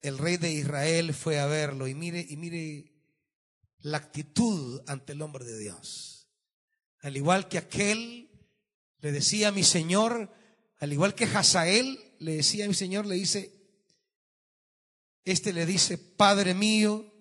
[0.00, 2.92] el rey de Israel fue a verlo y mire, y mire
[3.80, 6.28] la actitud ante el hombre de Dios.
[7.00, 8.30] Al igual que aquel
[9.00, 10.32] le decía mi Señor,
[10.78, 13.52] al igual que Hazael le decía a mi Señor, le dice,
[15.24, 17.12] este le dice, Padre mío,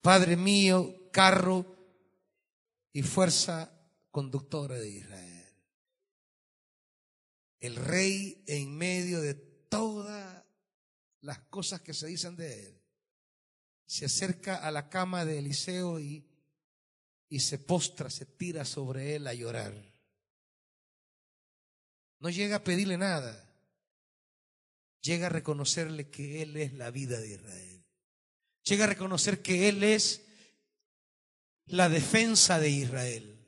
[0.00, 1.76] Padre mío, carro
[2.92, 3.72] y fuerza
[4.10, 5.54] conductora de Israel.
[7.60, 10.44] El rey en medio de todas
[11.20, 12.82] las cosas que se dicen de él,
[13.86, 16.26] se acerca a la cama de Eliseo y,
[17.28, 19.74] y se postra, se tira sobre él a llorar.
[22.18, 23.49] No llega a pedirle nada,
[25.00, 27.84] llega a reconocerle que él es la vida de Israel.
[28.64, 30.22] Llega a reconocer que él es
[31.66, 33.40] la defensa de Israel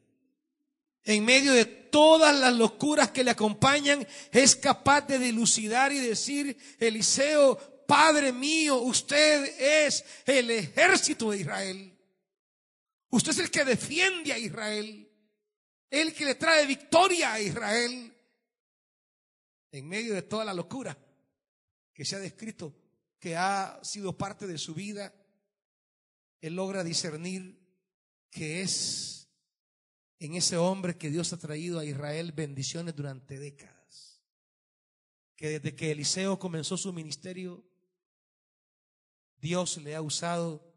[1.05, 6.57] en medio de todas las locuras que le acompañan, es capaz de dilucidar y decir,
[6.79, 11.99] Eliseo, Padre mío, usted es el ejército de Israel.
[13.11, 15.11] Usted es el que defiende a Israel,
[15.91, 18.17] el que le trae victoria a Israel.
[19.73, 20.97] En medio de toda la locura
[21.93, 22.75] que se ha descrito,
[23.19, 25.15] que ha sido parte de su vida,
[26.41, 27.61] él logra discernir
[28.31, 29.29] que es
[30.19, 34.23] en ese hombre que Dios ha traído a Israel bendiciones durante décadas.
[35.37, 37.65] Que desde que Eliseo comenzó su ministerio,
[39.37, 40.73] Dios le ha usado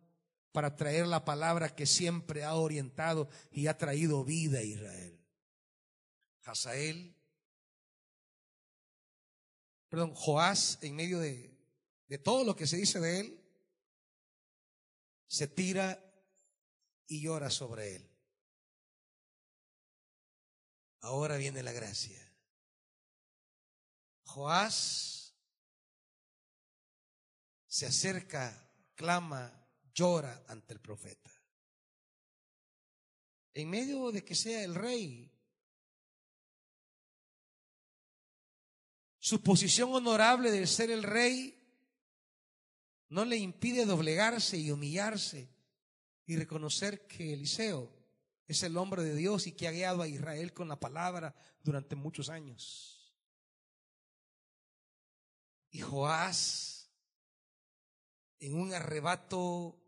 [0.52, 5.20] para traer la palabra que siempre ha orientado y ha traído vida a Israel.
[6.44, 7.16] Hazael,
[9.96, 11.58] perdón, Joás, en medio de,
[12.10, 13.42] de todo lo que se dice de él,
[15.26, 16.04] se tira
[17.08, 18.12] y llora sobre él.
[21.00, 22.22] Ahora viene la gracia.
[24.26, 25.34] Joás
[27.66, 31.32] se acerca, clama, llora ante el profeta.
[33.54, 35.32] En medio de que sea el rey,
[39.26, 41.60] su posición honorable de ser el rey
[43.10, 45.50] no le impide doblegarse y humillarse
[46.28, 47.92] y reconocer que Eliseo
[48.46, 51.96] es el hombre de Dios y que ha guiado a Israel con la palabra durante
[51.96, 53.16] muchos años.
[55.72, 56.92] Y Joás,
[58.38, 59.82] en un arrebato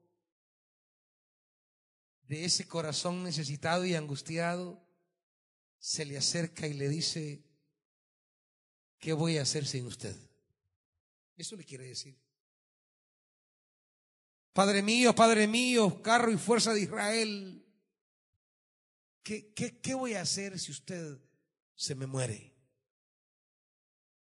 [2.24, 4.84] de ese corazón necesitado y angustiado,
[5.78, 7.47] se le acerca y le dice,
[9.00, 10.16] ¿qué voy a hacer sin usted?
[11.36, 12.18] Eso le quiere decir.
[14.54, 17.64] Padre mío, Padre mío, carro y fuerza de Israel,
[19.22, 21.20] ¿qué, voy a hacer si usted
[21.76, 22.56] se me muere?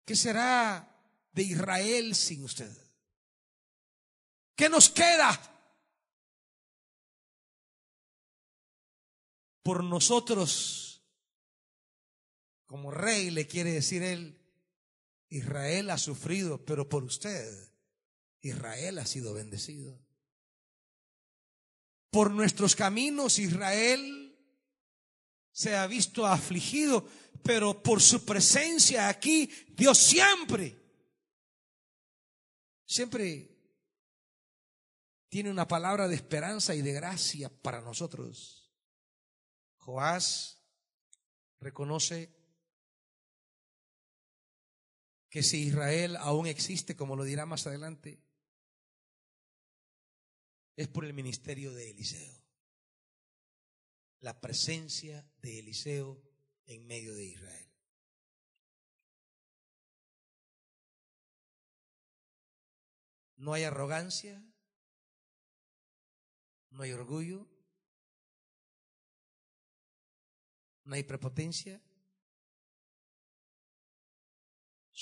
[0.06, 0.88] ¿Qué será
[1.34, 2.72] de Israel sin usted?
[4.56, 5.38] ¿Qué nos queda?
[9.64, 11.04] Por nosotros,
[12.68, 14.41] como rey le quiere decir él,
[15.32, 17.72] Israel ha sufrido, pero por usted,
[18.42, 19.98] Israel ha sido bendecido.
[22.10, 24.38] Por nuestros caminos, Israel
[25.54, 27.08] se ha visto afligido,
[27.44, 30.78] pero por su presencia aquí, Dios siempre,
[32.86, 33.58] siempre
[35.30, 38.70] tiene una palabra de esperanza y de gracia para nosotros.
[39.78, 40.62] Joás
[41.62, 42.41] reconoce
[45.32, 48.22] que si Israel aún existe, como lo dirá más adelante,
[50.76, 52.42] es por el ministerio de Eliseo
[54.22, 56.22] la presencia de Eliseo
[56.68, 57.72] en medio de Israel.
[63.36, 64.44] No hay arrogancia,
[66.70, 67.48] no hay orgullo,
[70.84, 71.82] no hay prepotencia,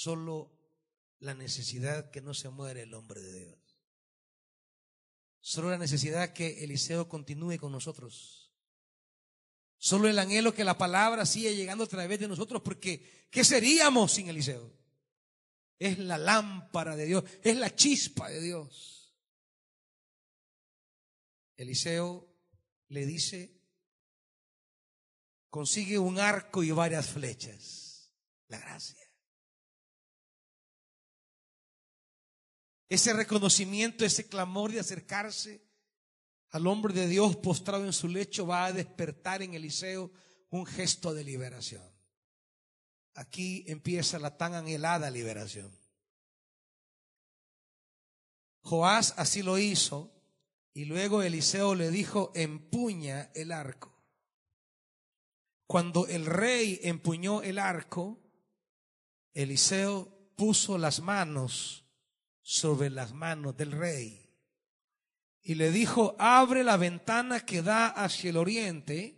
[0.01, 0.51] solo
[1.19, 3.79] la necesidad que no se muere el hombre de Dios.
[5.39, 8.49] Solo la necesidad que Eliseo continúe con nosotros
[9.81, 14.11] Solo el anhelo que la palabra siga llegando a través de nosotros, porque ¿qué seríamos
[14.11, 14.77] sin Eliseo?
[15.79, 19.15] Es la lámpara de Dios, es la chispa de Dios.
[21.55, 22.29] Eliseo
[22.89, 23.57] le dice,
[25.49, 28.11] consigue un arco y varias flechas.
[28.49, 29.08] La gracia.
[32.89, 35.63] Ese reconocimiento, ese clamor de acercarse
[36.49, 40.11] al hombre de Dios postrado en su lecho va a despertar en Eliseo
[40.49, 41.87] un gesto de liberación.
[43.13, 45.71] Aquí empieza la tan anhelada liberación.
[48.61, 50.11] Joás así lo hizo
[50.73, 53.95] y luego Eliseo le dijo, empuña el arco.
[55.67, 58.19] Cuando el rey empuñó el arco,
[59.33, 61.85] Eliseo puso las manos
[62.41, 64.29] sobre las manos del rey
[65.49, 69.15] y le dijo, abre la ventana que da hacia el oriente.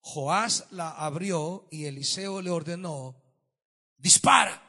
[0.00, 3.22] Joás la abrió y Eliseo le ordenó,
[3.96, 4.60] dispara.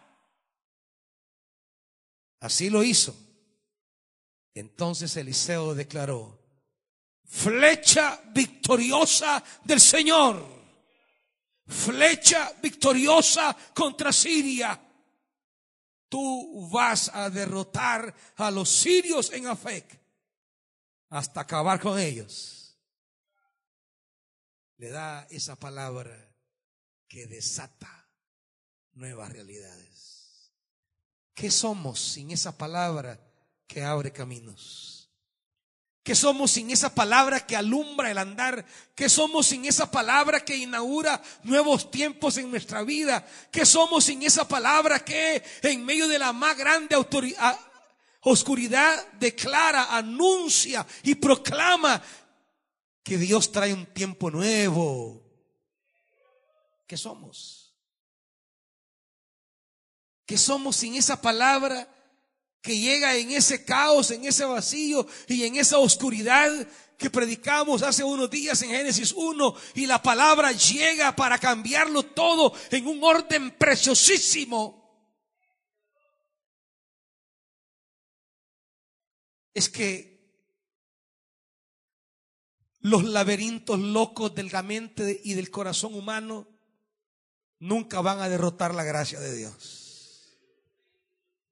[2.39, 3.15] Así lo hizo.
[4.53, 6.39] Entonces Eliseo declaró,
[7.25, 10.45] flecha victoriosa del Señor,
[11.65, 14.82] flecha victoriosa contra Siria.
[16.13, 19.99] Tú vas a derrotar a los sirios en Afec
[21.09, 22.77] hasta acabar con ellos.
[24.77, 26.15] Le da esa palabra
[27.07, 28.11] que desata
[28.91, 30.53] nuevas realidades.
[31.33, 33.19] ¿Qué somos sin esa palabra
[33.65, 34.92] que abre caminos?
[36.03, 38.65] ¿Qué somos sin esa palabra que alumbra el andar?
[38.93, 43.25] ¿Qué somos sin esa palabra que inaugura nuevos tiempos en nuestra vida?
[43.51, 47.57] ¿Qué somos sin esa palabra que en medio de la más grande autoridad
[48.23, 52.01] oscuridad declara, anuncia y proclama
[53.03, 55.21] que Dios trae un tiempo nuevo.
[56.87, 57.75] ¿Qué somos?
[60.25, 61.92] ¿Qué somos sin esa palabra
[62.63, 66.49] que llega en ese caos, en ese vacío y en esa oscuridad
[66.97, 72.53] que predicamos hace unos días en Génesis 1 y la palabra llega para cambiarlo todo
[72.71, 74.83] en un orden preciosísimo?
[79.53, 80.13] es que
[82.79, 86.47] los laberintos locos de la mente y del corazón humano
[87.59, 89.82] nunca van a derrotar la gracia de Dios.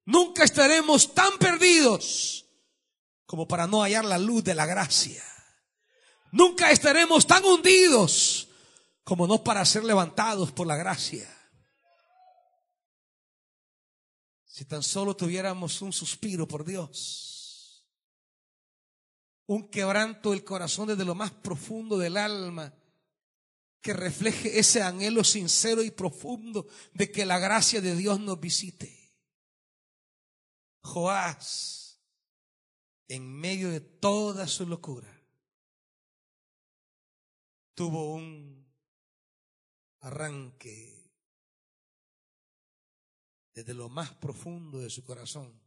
[0.06, 2.46] Nunca estaremos tan perdidos
[3.26, 5.24] como para no hallar la luz de la gracia.
[6.32, 8.48] Nunca estaremos tan hundidos
[9.04, 11.30] como no para ser levantados por la gracia.
[14.46, 17.32] Si tan solo tuviéramos un suspiro por Dios
[19.54, 22.74] un quebranto del corazón desde lo más profundo del alma,
[23.82, 29.01] que refleje ese anhelo sincero y profundo de que la gracia de Dios nos visite.
[30.82, 32.02] Joás,
[33.08, 35.12] en medio de toda su locura,
[37.74, 38.72] tuvo un
[40.00, 41.12] arranque
[43.54, 45.62] desde lo más profundo de su corazón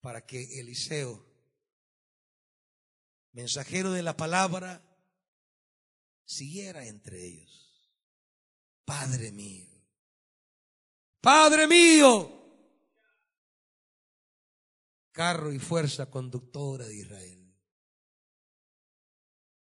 [0.00, 1.34] para que Eliseo
[3.34, 4.80] mensajero de la palabra,
[6.24, 7.90] siguiera entre ellos.
[8.84, 9.66] Padre mío,
[11.20, 12.43] Padre mío,
[15.14, 17.56] carro y fuerza conductora de Israel.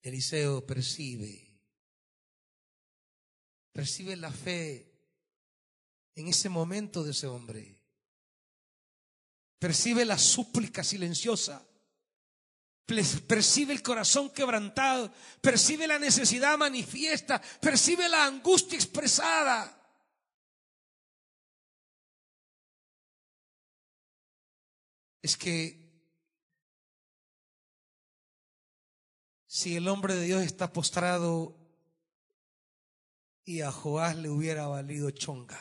[0.01, 1.61] Eliseo percibe,
[3.71, 4.91] percibe la fe
[6.15, 7.79] en ese momento de ese hombre.
[9.59, 11.65] Percibe la súplica silenciosa
[12.85, 19.84] percibe el corazón quebrantado, percibe la necesidad manifiesta, percibe la angustia expresada.
[25.25, 25.83] Es que
[29.47, 31.57] si el hombre de Dios está postrado
[33.43, 35.59] y a Joás le hubiera valido chonga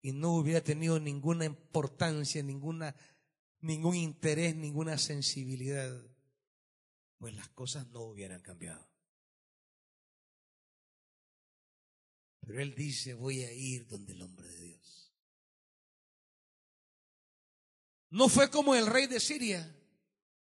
[0.00, 2.96] y no hubiera tenido ninguna importancia, ninguna
[3.60, 5.94] ningún interés, ninguna sensibilidad,
[7.18, 8.90] pues las cosas no hubieran cambiado.
[12.40, 14.75] Pero él dice, voy a ir donde el hombre de Dios.
[18.16, 19.76] No fue como el rey de Siria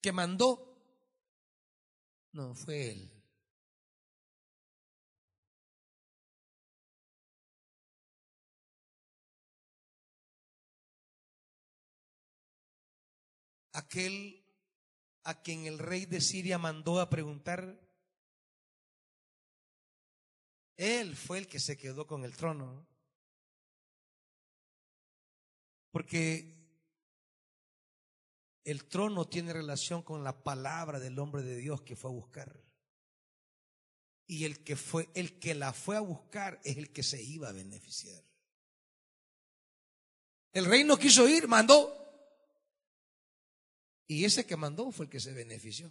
[0.00, 0.74] que mandó.
[2.32, 3.12] No, fue él.
[13.74, 14.42] aquel
[15.24, 17.78] a quien el rey de Siria mandó a preguntar?
[20.78, 22.88] Él fue el que se quedó con el trono.
[25.90, 26.57] Porque
[28.70, 32.62] el trono tiene relación con la palabra del hombre de Dios que fue a buscar.
[34.26, 37.48] Y el que fue, el que la fue a buscar es el que se iba
[37.48, 38.22] a beneficiar.
[40.52, 41.94] El rey no quiso ir, mandó.
[44.06, 45.90] Y ese que mandó fue el que se benefició.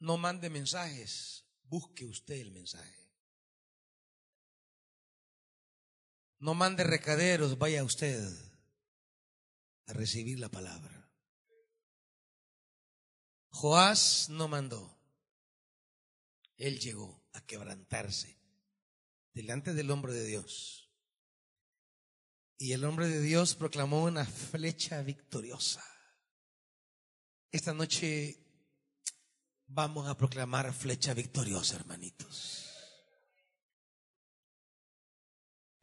[0.00, 3.03] No mande mensajes, busque usted el mensaje.
[6.44, 8.22] No mande recaderos, vaya usted
[9.86, 11.10] a recibir la palabra.
[13.48, 14.94] Joás no mandó.
[16.58, 18.38] Él llegó a quebrantarse
[19.32, 20.92] delante del hombre de Dios.
[22.58, 25.82] Y el hombre de Dios proclamó una flecha victoriosa.
[27.52, 28.36] Esta noche
[29.66, 32.63] vamos a proclamar flecha victoriosa, hermanitos.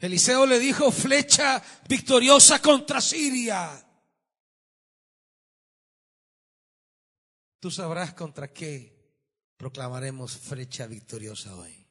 [0.02, 3.88] Eliseo le dijo flecha victoriosa contra Siria.
[7.60, 8.99] Tú sabrás contra qué
[9.58, 11.88] proclamaremos flecha victoriosa hoy.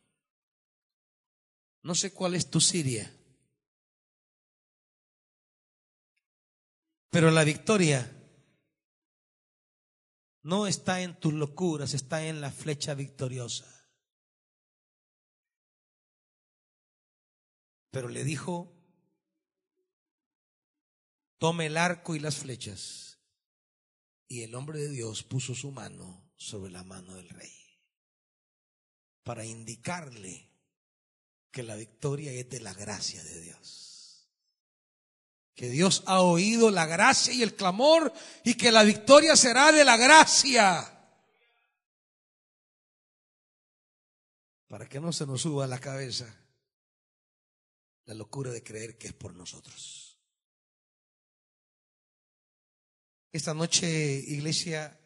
[1.82, 3.08] No sé cuál es tu Siria,
[7.10, 8.10] pero la victoria
[10.42, 13.79] no está en tus locuras, está en la flecha victoriosa.
[17.90, 18.72] Pero le dijo,
[21.38, 23.18] tome el arco y las flechas.
[24.28, 27.52] Y el hombre de Dios puso su mano sobre la mano del rey
[29.24, 30.48] para indicarle
[31.50, 34.28] que la victoria es de la gracia de Dios.
[35.54, 38.12] Que Dios ha oído la gracia y el clamor
[38.44, 40.96] y que la victoria será de la gracia.
[44.68, 46.39] Para que no se nos suba la cabeza
[48.06, 50.18] la locura de creer que es por nosotros.
[53.32, 54.98] Esta noche, iglesia,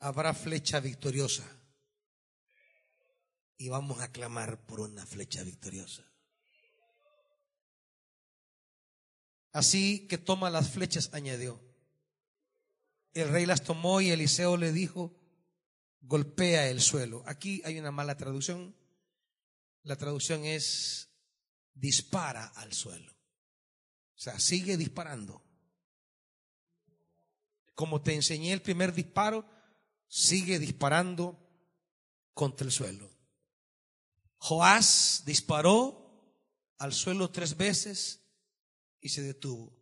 [0.00, 1.44] habrá flecha victoriosa
[3.58, 6.04] y vamos a clamar por una flecha victoriosa.
[9.52, 11.60] Así que toma las flechas, añadió.
[13.12, 15.18] El rey las tomó y Eliseo le dijo,
[16.02, 17.24] golpea el suelo.
[17.26, 18.77] Aquí hay una mala traducción.
[19.82, 21.08] La traducción es
[21.74, 23.12] dispara al suelo.
[23.12, 25.44] O sea, sigue disparando.
[27.74, 29.48] Como te enseñé el primer disparo,
[30.08, 31.38] sigue disparando
[32.34, 33.08] contra el suelo.
[34.38, 36.08] Joás disparó
[36.78, 38.20] al suelo tres veces
[39.00, 39.76] y se detuvo.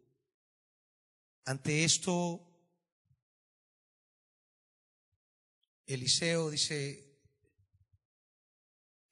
[1.44, 2.42] Ante esto,
[5.86, 7.05] Eliseo dice,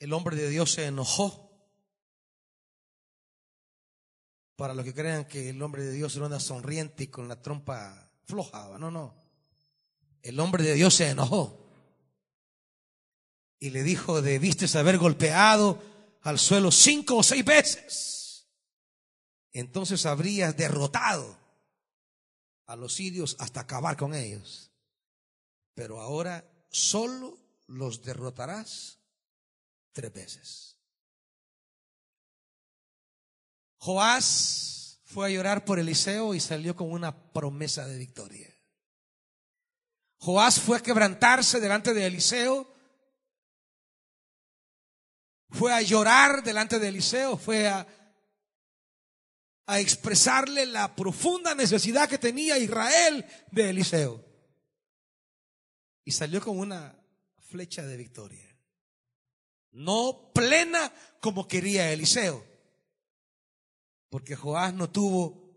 [0.05, 1.51] el hombre de Dios se enojó.
[4.55, 7.41] Para los que crean que el hombre de Dios era una sonriente y con la
[7.41, 9.15] trompa floja, no, no.
[10.21, 11.59] El hombre de Dios se enojó
[13.59, 15.83] y le dijo, debiste haber golpeado
[16.21, 18.47] al suelo cinco o seis veces.
[19.53, 21.35] Entonces habrías derrotado
[22.67, 24.71] a los sirios hasta acabar con ellos.
[25.73, 28.99] Pero ahora solo los derrotarás
[29.95, 30.79] tres veces.
[33.79, 38.51] Joás fue a llorar por Eliseo y salió con una promesa de victoria.
[40.19, 42.75] Joás fue a quebrantarse delante de Eliseo,
[45.51, 47.87] fue a llorar delante de Eliseo, fue a,
[49.67, 54.25] a expresarle la profunda necesidad que tenía Israel de Eliseo.
[56.05, 56.99] Y salió con una
[57.39, 58.54] flecha de victoria
[59.75, 62.45] no plena como quería Eliseo.
[64.09, 65.57] Porque Joás no tuvo,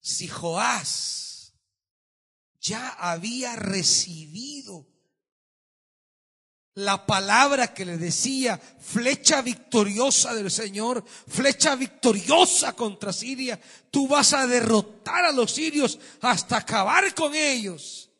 [0.00, 1.54] si Joás
[2.60, 4.86] ya había recibido
[6.76, 14.32] la palabra que le decía, flecha victoriosa del Señor, flecha victoriosa contra Siria, tú vas
[14.32, 18.10] a derrotar a los sirios hasta acabar con ellos.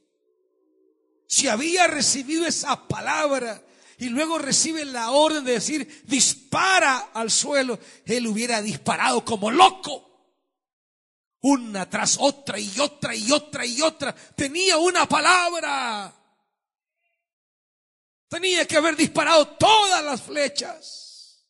[1.26, 3.60] Si había recibido esa palabra,
[3.98, 10.10] y luego recibe la orden de decir, dispara al suelo, él hubiera disparado como loco.
[11.42, 14.14] Una tras otra y otra y otra y otra.
[14.14, 16.14] Tenía una palabra.
[18.28, 21.46] Tenía que haber disparado todas las flechas.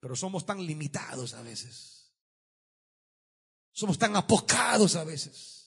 [0.00, 2.14] Pero somos tan limitados a veces.
[3.72, 5.57] Somos tan apocados a veces.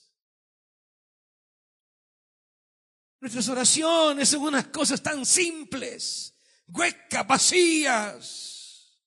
[3.22, 6.34] Nuestras oraciones son unas cosas tan simples,
[6.66, 8.98] huecas, vacías.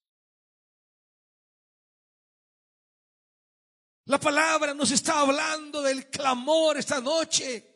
[4.05, 7.76] La palabra nos está hablando del clamor esta noche.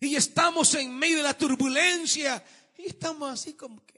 [0.00, 2.42] Y estamos en medio de la turbulencia.
[2.78, 3.95] Y estamos así como que...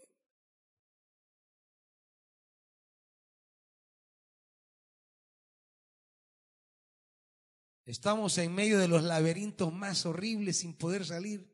[7.88, 11.50] Estamos en medio de los laberintos más horribles sin poder salir.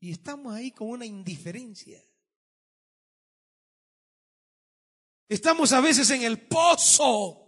[0.00, 2.02] Y estamos ahí con una indiferencia.
[5.28, 7.38] Estamos a veces en el pozo.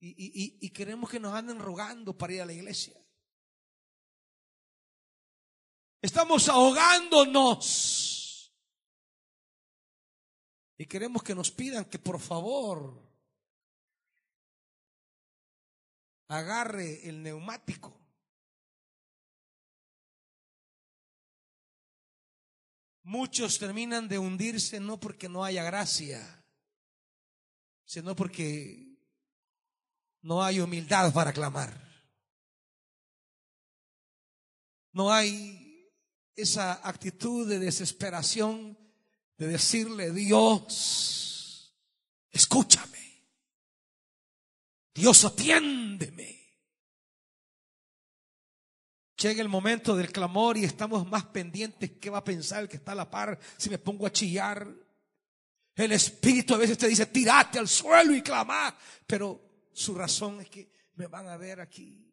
[0.00, 3.00] Y, queremos que nos anden rogando para ir a la iglesia.
[6.02, 8.17] Estamos ahogándonos.
[10.78, 13.02] Y queremos que nos pidan que por favor
[16.28, 17.98] agarre el neumático.
[23.02, 26.44] Muchos terminan de hundirse no porque no haya gracia,
[27.84, 28.96] sino porque
[30.20, 31.88] no hay humildad para clamar.
[34.92, 35.90] No hay
[36.36, 38.78] esa actitud de desesperación
[39.38, 41.74] de decirle, Dios,
[42.30, 42.98] escúchame.
[44.92, 46.36] Dios, atiéndeme.
[49.16, 52.76] Llega el momento del clamor y estamos más pendientes qué va a pensar el que
[52.76, 54.68] está a la par si me pongo a chillar.
[55.74, 58.76] El Espíritu a veces te dice, tirate al suelo y clama,
[59.06, 62.12] pero su razón es que me van a ver aquí.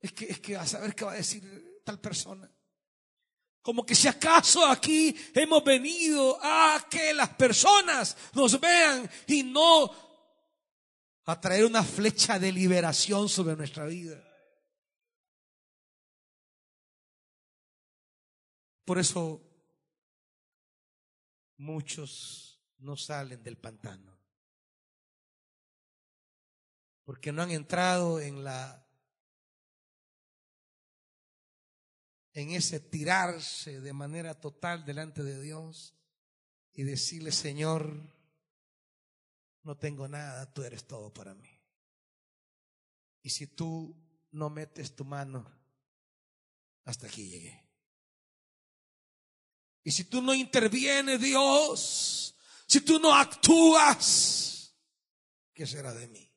[0.00, 2.50] Es que, es que a saber qué va a decir tal persona.
[3.68, 9.90] Como que si acaso aquí hemos venido a que las personas nos vean y no
[11.26, 14.24] a traer una flecha de liberación sobre nuestra vida.
[18.86, 19.42] Por eso
[21.58, 24.18] muchos no salen del pantano.
[27.04, 28.87] Porque no han entrado en la
[32.38, 35.96] en ese tirarse de manera total delante de Dios
[36.72, 38.14] y decirle, Señor,
[39.64, 41.50] no tengo nada, tú eres todo para mí.
[43.22, 43.92] Y si tú
[44.30, 45.50] no metes tu mano,
[46.84, 47.68] hasta aquí llegué.
[49.82, 52.36] Y si tú no intervienes, Dios,
[52.68, 54.76] si tú no actúas,
[55.52, 56.27] ¿qué será de mí?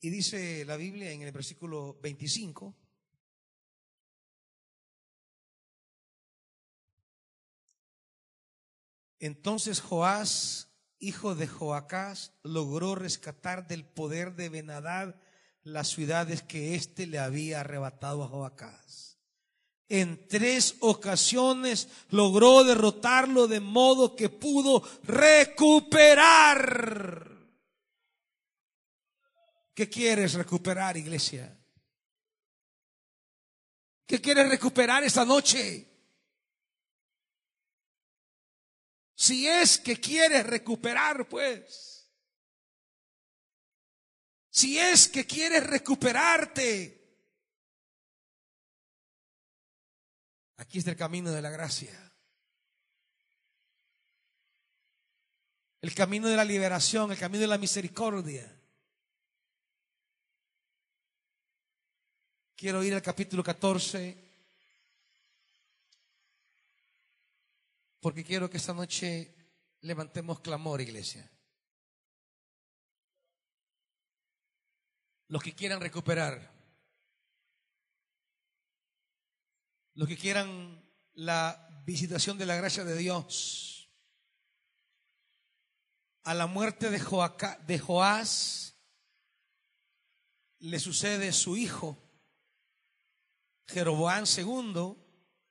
[0.00, 2.74] Y dice la Biblia en el versículo 25,
[9.20, 15.14] Entonces Joás, hijo de Joacás, logró rescatar del poder de Benadad
[15.62, 19.18] las ciudades que éste le había arrebatado a Joacás.
[19.90, 26.50] En tres ocasiones logró derrotarlo de modo que pudo recuperar.
[29.80, 31.58] ¿Qué quieres recuperar, iglesia?
[34.06, 35.88] ¿Qué quieres recuperar esta noche?
[39.14, 42.12] Si es que quieres recuperar, pues.
[44.50, 47.02] Si es que quieres recuperarte.
[50.58, 52.12] Aquí está el camino de la gracia.
[55.80, 58.59] El camino de la liberación, el camino de la misericordia.
[62.60, 64.30] Quiero ir al capítulo 14
[68.00, 69.34] Porque quiero que esta noche
[69.80, 71.30] levantemos clamor, iglesia.
[75.28, 76.52] Los que quieran recuperar,
[79.94, 80.84] los que quieran
[81.14, 83.90] la visitación de la gracia de Dios,
[86.24, 86.98] a la muerte de,
[87.66, 88.74] de Joás
[90.58, 92.09] le sucede su hijo,
[93.72, 94.96] Jeroboán II,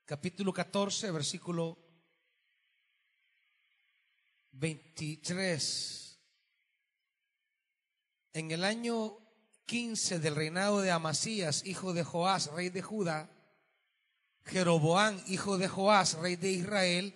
[0.04, 1.78] capítulo 14, versículo
[4.52, 6.20] 23.
[8.34, 9.18] En el año
[9.68, 13.30] 15 del reinado de Amasías, hijo de Joás, rey de Judá,
[14.44, 17.16] Jeroboán, hijo de Joás, rey de Israel,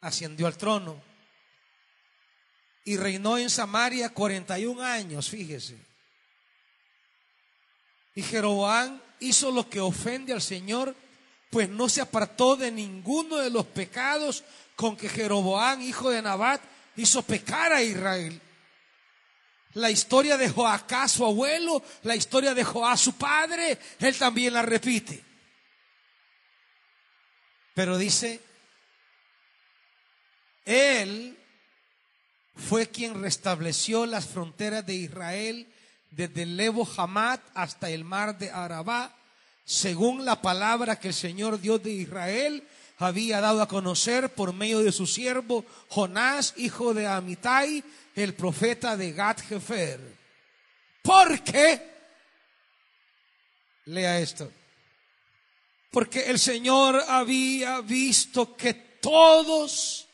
[0.00, 1.02] ascendió al trono.
[2.86, 5.78] y reinó en Samaria 41 años, fíjese.
[8.14, 10.94] Y Jeroboam hizo lo que ofende al Señor,
[11.50, 14.44] pues no se apartó de ninguno de los pecados
[14.76, 16.60] con que Jeroboam, hijo de Nabat,
[16.96, 18.40] hizo pecar a Israel.
[19.74, 24.62] La historia de Joacá, su abuelo, la historia de Joá, su padre, él también la
[24.62, 25.22] repite.
[27.74, 28.40] Pero dice,
[30.64, 31.36] él
[32.56, 35.73] fue quien restableció las fronteras de Israel
[36.16, 39.14] desde el Lebo Hamat hasta el mar de Arabá,
[39.64, 42.62] según la palabra que el Señor Dios de Israel
[42.98, 47.82] había dado a conocer por medio de su siervo Jonás, hijo de Amitai,
[48.14, 50.00] el profeta de Gat Jefer.
[51.02, 51.82] Porque,
[53.86, 54.50] lea esto,
[55.90, 60.06] porque el Señor había visto que todos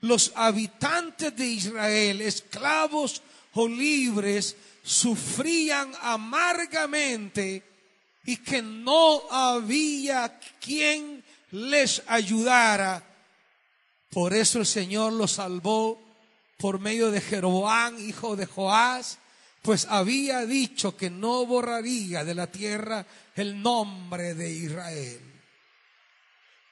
[0.00, 3.22] los habitantes de Israel, esclavos
[3.54, 7.62] o libres, sufrían amargamente
[8.24, 13.02] y que no había quien les ayudara.
[14.10, 16.00] Por eso el Señor los salvó
[16.58, 19.18] por medio de Jeroboam, hijo de Joás,
[19.62, 25.20] pues había dicho que no borraría de la tierra el nombre de Israel.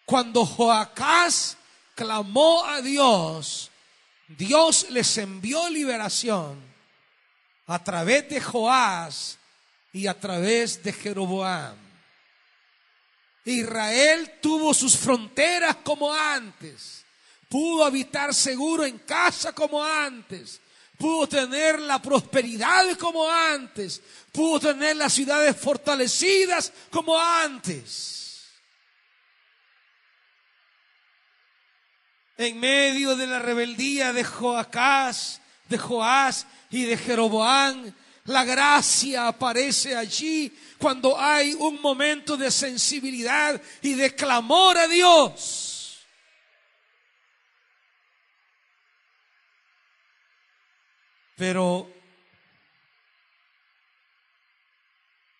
[0.04, 1.56] Cuando Joacás
[1.94, 3.70] clamó a Dios,
[4.28, 6.69] Dios les envió liberación
[7.70, 9.38] a través de Joás
[9.92, 11.76] y a través de Jeroboam.
[13.44, 17.04] Israel tuvo sus fronteras como antes,
[17.48, 20.60] pudo habitar seguro en casa como antes,
[20.98, 24.02] pudo tener la prosperidad como antes,
[24.32, 28.16] pudo tener las ciudades fortalecidas como antes.
[32.36, 37.94] en medio de la rebeldía de Joacás, de Joás y de Jeroboam,
[38.24, 46.04] la gracia aparece allí cuando hay un momento de sensibilidad y de clamor a Dios.
[51.36, 51.90] Pero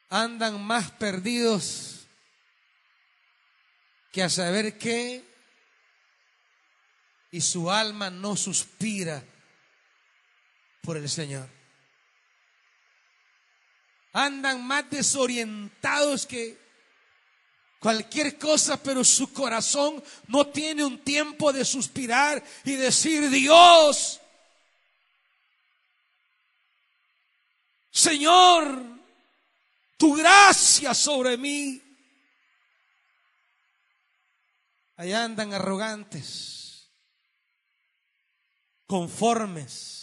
[0.09, 2.07] andan más perdidos
[4.13, 5.25] que a saber qué
[7.33, 9.23] y su alma no suspira
[10.81, 11.49] por el Señor.
[14.13, 16.59] Andan más desorientados que
[17.79, 24.21] cualquier cosa, pero su corazón no tiene un tiempo de suspirar y decir, Dios,
[27.91, 28.83] Señor,
[29.97, 31.83] tu gracia sobre mí.
[34.97, 36.61] Allá andan arrogantes
[38.87, 40.00] conformes,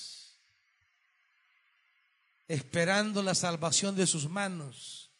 [2.47, 5.11] esperando la salvación de sus manos.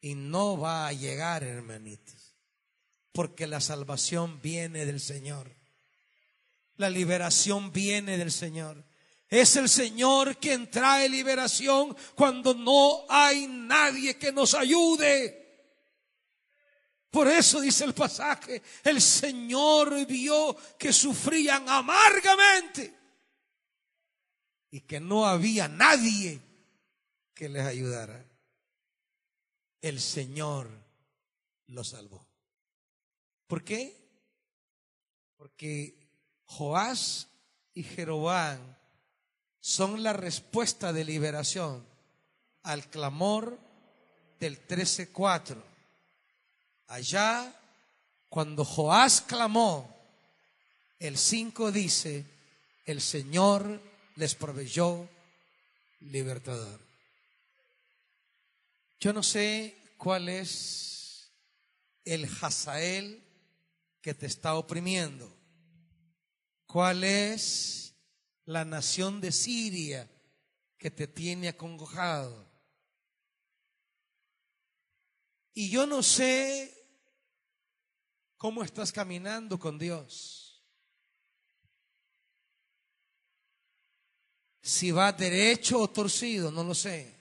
[0.00, 2.34] Y no va a llegar, hermanitos,
[3.12, 5.54] porque la salvación viene del Señor.
[6.76, 8.84] La liberación viene del Señor.
[9.28, 15.38] Es el Señor quien trae liberación cuando no hay nadie que nos ayude.
[17.10, 23.01] Por eso dice el pasaje, el Señor vio que sufrían amargamente
[24.72, 26.40] y que no había nadie
[27.34, 28.24] que les ayudara.
[29.80, 30.68] El Señor
[31.68, 32.26] los salvó.
[33.46, 33.94] ¿Por qué?
[35.36, 35.94] Porque
[36.46, 37.28] Joás
[37.74, 38.58] y Jeroboam
[39.60, 41.86] son la respuesta de liberación
[42.62, 43.58] al clamor
[44.40, 45.62] del 13.4
[46.92, 47.58] Allá,
[48.28, 49.88] cuando Joás clamó,
[50.98, 52.26] el 5 dice,
[52.84, 53.80] el Señor
[54.16, 55.08] les proveyó
[56.00, 56.80] libertador.
[59.00, 61.32] Yo no sé cuál es
[62.04, 63.22] el Hazael
[64.00, 65.32] que te está oprimiendo.
[66.66, 67.94] ¿Cuál es
[68.44, 70.10] la nación de Siria
[70.78, 72.50] que te tiene acongojado?
[75.54, 76.72] Y yo no sé
[78.36, 80.51] cómo estás caminando con Dios.
[84.62, 87.12] Si va derecho o torcido, no lo sé.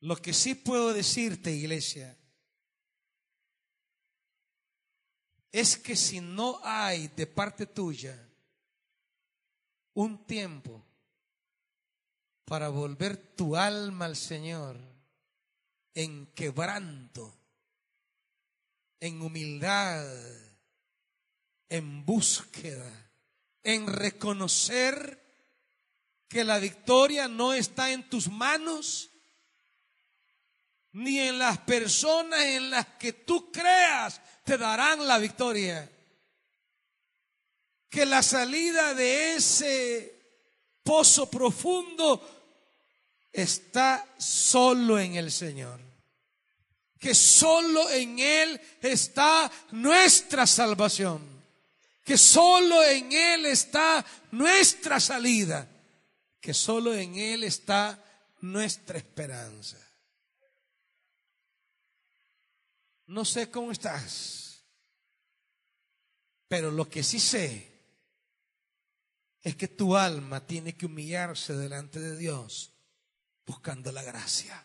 [0.00, 2.16] Lo que sí puedo decirte, iglesia,
[5.50, 8.16] es que si no hay de parte tuya
[9.94, 10.84] un tiempo
[12.44, 14.78] para volver tu alma al Señor
[15.94, 17.34] en quebranto,
[19.00, 20.06] en humildad,
[21.68, 23.05] en búsqueda,
[23.66, 25.20] en reconocer
[26.28, 29.10] que la victoria no está en tus manos,
[30.92, 35.90] ni en las personas en las que tú creas te darán la victoria.
[37.90, 40.16] Que la salida de ese
[40.84, 42.22] pozo profundo
[43.32, 45.80] está solo en el Señor.
[47.00, 51.35] Que solo en Él está nuestra salvación.
[52.06, 55.68] Que solo en Él está nuestra salida.
[56.40, 58.00] Que solo en Él está
[58.42, 59.76] nuestra esperanza.
[63.06, 64.64] No sé cómo estás,
[66.46, 67.72] pero lo que sí sé
[69.42, 72.72] es que tu alma tiene que humillarse delante de Dios
[73.44, 74.64] buscando la gracia.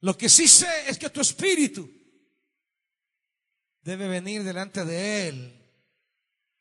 [0.00, 1.90] Lo que sí sé es que tu espíritu
[3.80, 5.59] debe venir delante de Él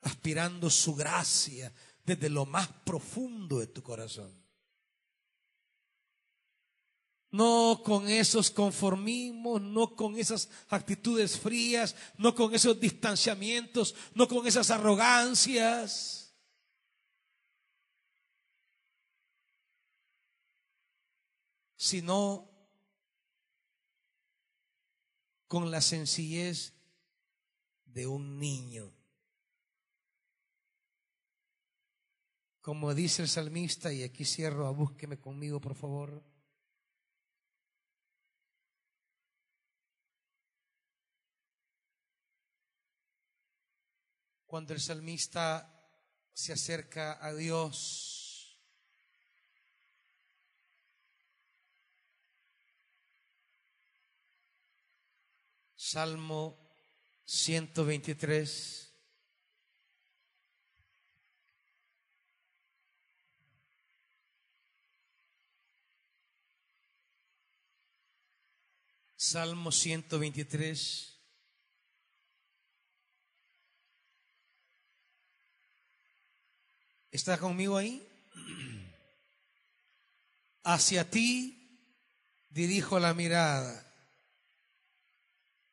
[0.02, 1.74] aspirando su gracia
[2.06, 4.34] desde lo más profundo de tu corazón.
[7.32, 14.48] No con esos conformismos, no con esas actitudes frías, no con esos distanciamientos, no con
[14.48, 16.26] esas arrogancias.
[21.82, 22.50] sino
[25.48, 26.74] con la sencillez
[27.86, 28.99] de un niño.
[32.70, 36.24] Como dice el salmista, y aquí cierro, a búsqueme conmigo, por favor.
[44.46, 45.68] Cuando el salmista
[46.32, 48.56] se acerca a Dios,
[55.76, 56.70] Salmo
[57.26, 58.89] 123.
[69.32, 71.14] Salmo 123.
[77.12, 78.02] ¿Está conmigo ahí?
[80.64, 81.56] Hacia ti
[82.50, 83.86] dirijo la mirada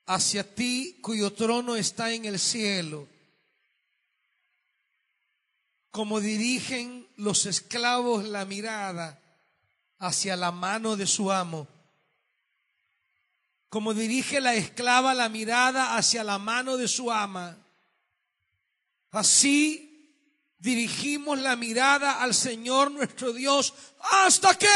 [0.09, 3.09] hacia ti cuyo trono está en el cielo,
[5.91, 9.21] como dirigen los esclavos la mirada
[9.99, 11.67] hacia la mano de su amo,
[13.69, 17.57] como dirige la esclava la mirada hacia la mano de su ama,
[19.11, 19.83] así
[20.59, 24.69] dirigimos la mirada al Señor nuestro Dios hasta que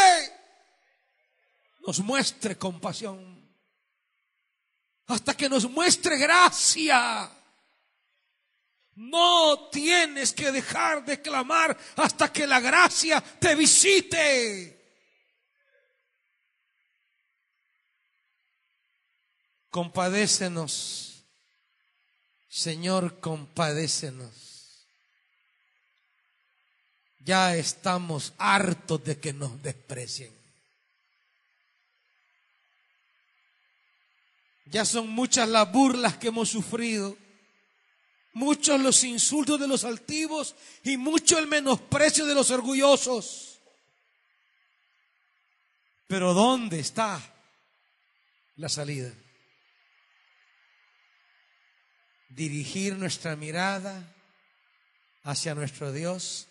[1.86, 3.40] nos muestre compasión
[5.10, 7.30] hasta que nos muestre gracia.
[8.94, 14.79] No tienes que dejar de clamar hasta que la gracia te visite.
[19.70, 21.24] Compadécenos,
[22.48, 24.86] Señor, compadécenos.
[27.20, 30.34] Ya estamos hartos de que nos desprecien.
[34.66, 37.16] Ya son muchas las burlas que hemos sufrido,
[38.32, 43.60] muchos los insultos de los altivos y mucho el menosprecio de los orgullosos.
[46.08, 47.20] Pero ¿dónde está
[48.56, 49.12] la salida?
[52.30, 54.02] Dirigir nuestra mirada
[55.24, 56.46] hacia nuestro Dios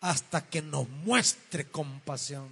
[0.00, 2.48] hasta que nos muestre compasión.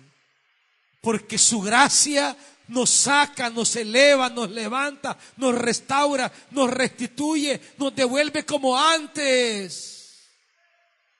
[1.01, 2.37] Porque su gracia
[2.69, 10.29] nos saca, nos eleva, nos levanta, nos restaura, nos restituye, nos devuelve como antes.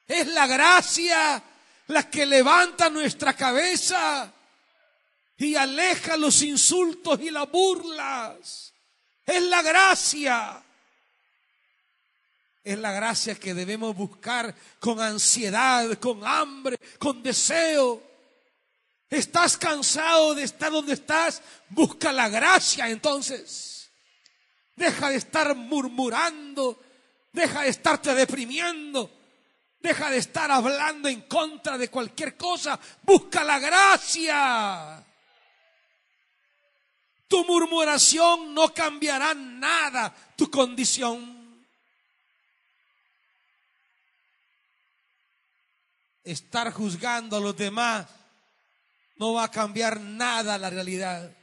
[0.07, 1.43] Es la gracia
[1.89, 4.33] la que levanta nuestra cabeza
[5.39, 8.73] y aleja los insultos y las burlas.
[9.25, 10.63] Es la gracia.
[12.69, 18.03] Es la gracia que debemos buscar con ansiedad, con hambre, con deseo.
[19.09, 21.41] ¿Estás cansado de estar donde estás?
[21.71, 23.91] Busca la gracia entonces.
[24.77, 26.79] Deja de estar murmurando.
[27.33, 29.11] Deja de estarte deprimiendo.
[29.81, 32.79] Deja de estar hablando en contra de cualquier cosa.
[33.03, 35.07] Busca la gracia.
[37.29, 41.38] Tu murmuración no cambiará nada tu condición.
[46.29, 48.07] Estar juzgando a los demás
[49.17, 51.35] no va a cambiar nada la realidad.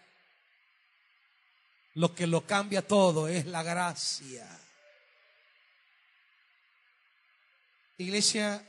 [1.95, 4.47] Lo que lo cambia todo es la gracia.
[7.97, 8.63] Iglesia,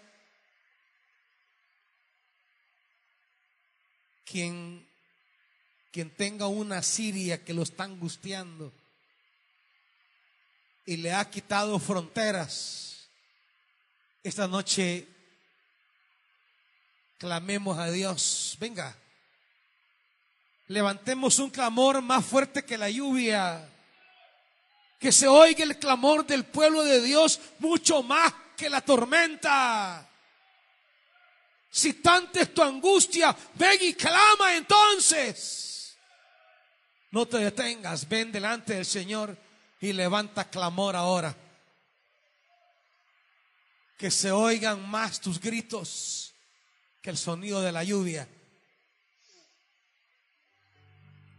[4.24, 4.88] quien,
[5.92, 8.72] quien tenga una Siria que lo está angustiando
[10.86, 13.06] y le ha quitado fronteras,
[14.22, 15.08] esta noche
[17.18, 18.56] clamemos a Dios.
[18.60, 18.96] Venga,
[20.68, 23.68] levantemos un clamor más fuerte que la lluvia.
[24.98, 30.08] Que se oiga el clamor del pueblo de Dios mucho más que la tormenta.
[31.70, 35.98] Si tanta es tu angustia, ven y clama entonces.
[37.10, 39.36] No te detengas, ven delante del Señor
[39.80, 41.36] y levanta clamor ahora.
[43.98, 46.35] Que se oigan más tus gritos
[47.06, 48.26] que el sonido de la lluvia.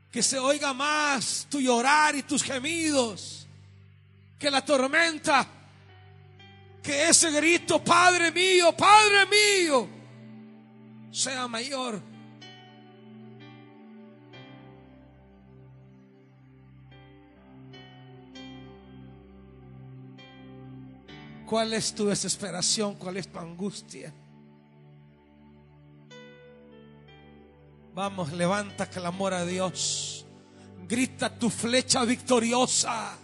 [0.10, 3.46] Que se oiga más tu llorar y tus gemidos
[4.40, 5.46] que la tormenta.
[6.82, 9.90] Que ese grito, Padre mío, Padre mío,
[11.12, 12.02] sea mayor.
[21.46, 22.96] ¿Cuál es tu desesperación?
[22.96, 24.14] ¿Cuál es tu angustia?
[27.98, 30.24] Vamos, levanta clamor a Dios.
[30.88, 33.18] Grita tu flecha victoriosa.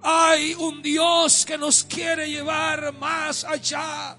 [0.00, 4.16] Hay un Dios que nos quiere llevar más allá.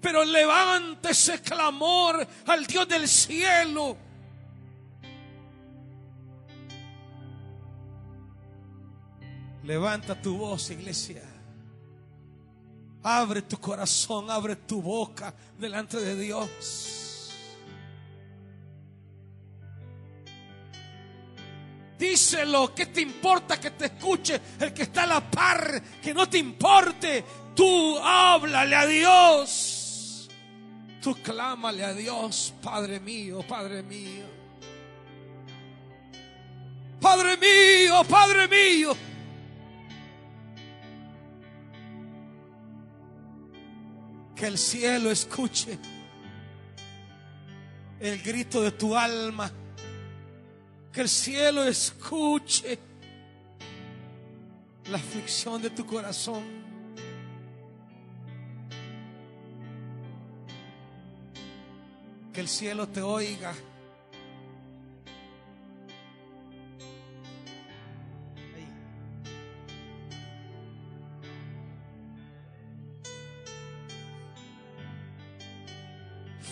[0.00, 3.94] Pero levante ese clamor al Dios del cielo.
[9.64, 11.33] Levanta tu voz, iglesia.
[13.04, 16.50] Abre tu corazón, abre tu boca delante de Dios.
[21.98, 25.82] Díselo, ¿qué te importa que te escuche el que está a la par?
[26.02, 27.24] Que no te importe.
[27.54, 30.28] Tú háblale a Dios.
[31.02, 34.24] Tú clámale a Dios, Padre mío, Padre mío.
[36.98, 38.96] Padre mío, Padre mío.
[44.34, 45.78] Que el cielo escuche
[48.00, 49.50] el grito de tu alma.
[50.92, 52.78] Que el cielo escuche
[54.90, 56.44] la aflicción de tu corazón.
[62.32, 63.54] Que el cielo te oiga.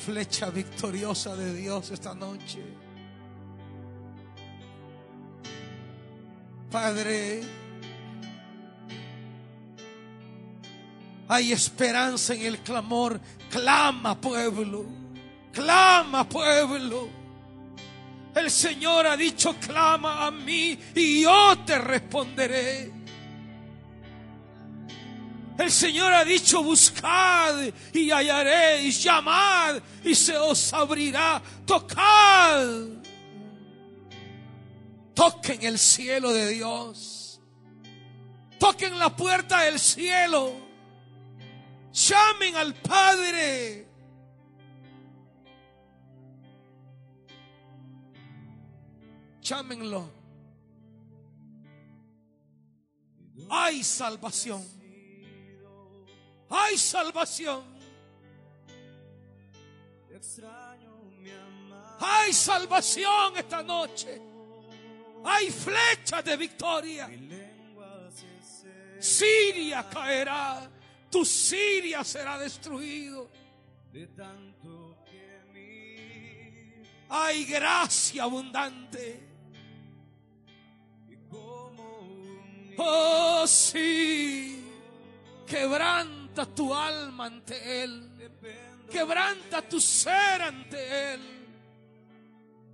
[0.04, 2.60] Flecha victoriosa de Dios esta noche.
[6.72, 7.42] Padre,
[11.28, 13.20] hay esperanza en el clamor.
[13.48, 14.86] Clama, pueblo.
[15.52, 17.08] Clama, pueblo.
[18.34, 23.01] El Señor ha dicho, clama a mí y yo te responderé.
[25.58, 27.54] El Señor ha dicho, buscad
[27.92, 33.02] y hallaréis, llamad y se os abrirá, tocad.
[35.14, 37.40] Toquen el cielo de Dios.
[38.58, 40.52] Toquen la puerta del cielo.
[41.92, 43.88] Llamen al Padre.
[49.42, 50.10] Llámenlo.
[53.50, 54.81] Hay salvación.
[56.52, 57.64] Hay salvación.
[61.98, 64.20] Hay salvación esta noche.
[65.24, 67.10] Hay flechas de victoria.
[69.00, 70.70] Siria caerá.
[71.10, 73.30] Tu Siria será destruido.
[77.08, 79.28] Hay gracia abundante.
[82.76, 84.62] Oh, sí.
[86.32, 88.10] Quebranta tu alma ante Él.
[88.90, 91.20] Quebranta tu ser ante Él.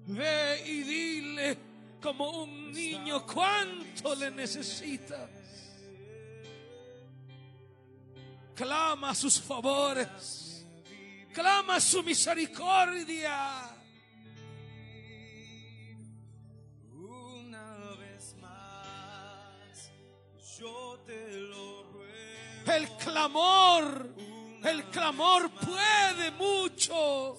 [0.07, 1.59] Ve y dile
[2.01, 5.29] como un niño cuánto le necesitas.
[8.55, 10.65] Clama sus favores.
[11.35, 13.75] Clama su misericordia.
[16.95, 19.91] Una vez más,
[20.61, 21.38] yo te.
[22.75, 24.15] El clamor,
[24.65, 27.39] el clamor puede mucho.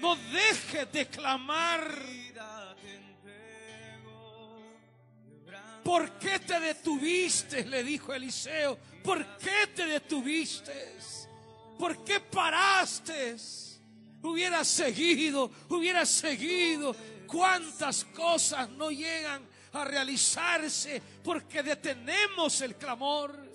[0.00, 2.16] No dejes de clamar.
[5.82, 7.64] ¿Por qué te detuviste?
[7.64, 8.76] Le dijo Eliseo.
[9.02, 10.96] ¿Por qué te detuviste?
[11.78, 13.36] ¿Por qué paraste?
[14.22, 16.94] Hubiera seguido, hubiera seguido.
[17.26, 19.42] ¿Cuántas cosas no llegan
[19.72, 23.52] a realizarse porque detenemos el clamor?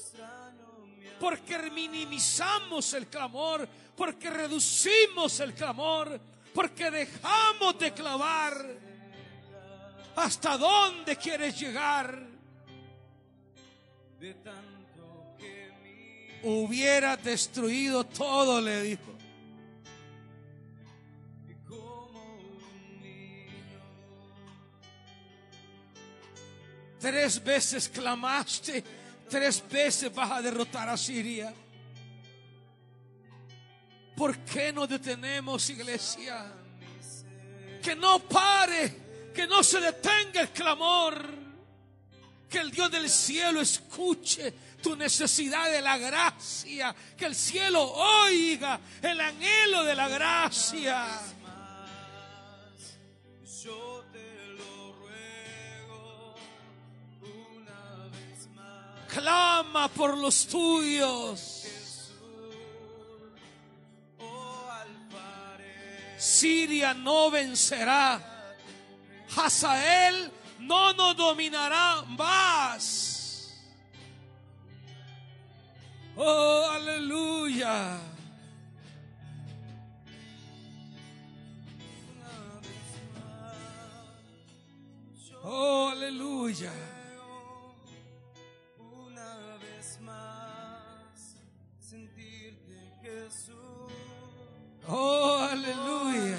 [1.19, 6.19] Porque minimizamos el clamor, porque reducimos el clamor,
[6.53, 8.65] porque dejamos de clavar.
[10.15, 12.31] ¿Hasta dónde quieres llegar?
[14.21, 19.10] de tanto que mi Hubiera destruido todo, le dijo.
[27.01, 28.83] Tres veces clamaste,
[29.27, 31.51] tres veces vas a derrotar a Siria.
[34.15, 36.45] ¿Por qué no detenemos, iglesia?
[37.81, 41.41] Que no pare, que no se detenga el clamor.
[42.47, 44.53] Que el Dios del cielo escuche
[44.83, 46.93] tu necesidad de la gracia.
[47.17, 51.07] Que el cielo oiga el anhelo de la gracia.
[59.13, 61.57] Clama por los tuyos.
[66.17, 68.21] Siria no vencerá.
[69.35, 73.53] Hazael no nos dominará más.
[76.15, 77.99] Oh, aleluya.
[85.43, 86.71] Oh, aleluya.
[94.87, 96.37] Oh, aleluya.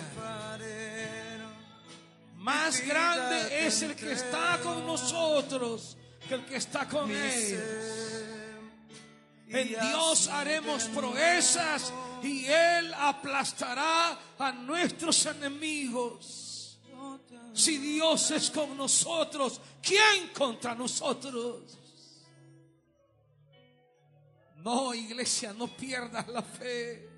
[2.36, 5.96] Más grande es el que está con nosotros
[6.28, 7.60] que el que está con ellos.
[9.48, 11.92] En Dios haremos proezas
[12.22, 16.78] y Él aplastará a nuestros enemigos.
[17.52, 21.78] Si Dios es con nosotros, ¿quién contra nosotros?
[24.62, 27.08] No, iglesia, no pierdas la fe,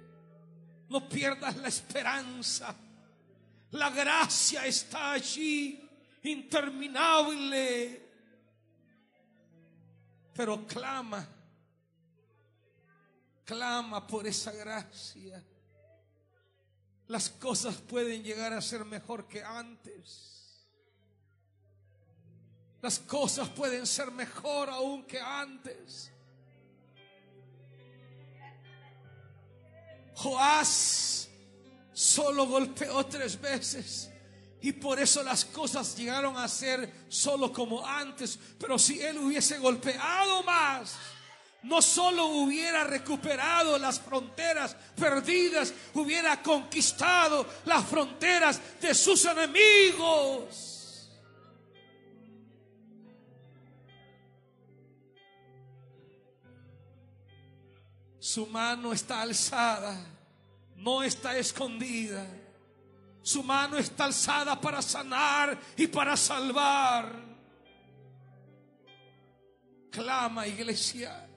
[0.88, 2.74] no pierdas la esperanza.
[3.72, 5.86] La gracia está allí,
[6.22, 8.02] interminable.
[10.32, 11.28] Pero clama,
[13.44, 15.42] clama por esa gracia.
[17.08, 20.64] Las cosas pueden llegar a ser mejor que antes.
[22.80, 26.13] Las cosas pueden ser mejor aún que antes.
[30.14, 31.28] Joás
[31.92, 34.10] solo golpeó tres veces
[34.60, 38.38] y por eso las cosas llegaron a ser solo como antes.
[38.58, 40.94] Pero si él hubiese golpeado más,
[41.64, 50.73] no solo hubiera recuperado las fronteras perdidas, hubiera conquistado las fronteras de sus enemigos.
[58.34, 59.96] Su mano está alzada,
[60.74, 62.26] no está escondida.
[63.22, 67.14] Su mano está alzada para sanar y para salvar.
[69.88, 71.28] Clama, iglesia.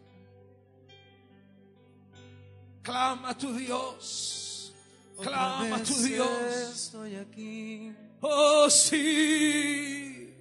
[2.82, 4.74] Clama a tu Dios.
[5.22, 6.52] Clama a tu Dios.
[6.74, 10.34] Estoy aquí Oh, sí.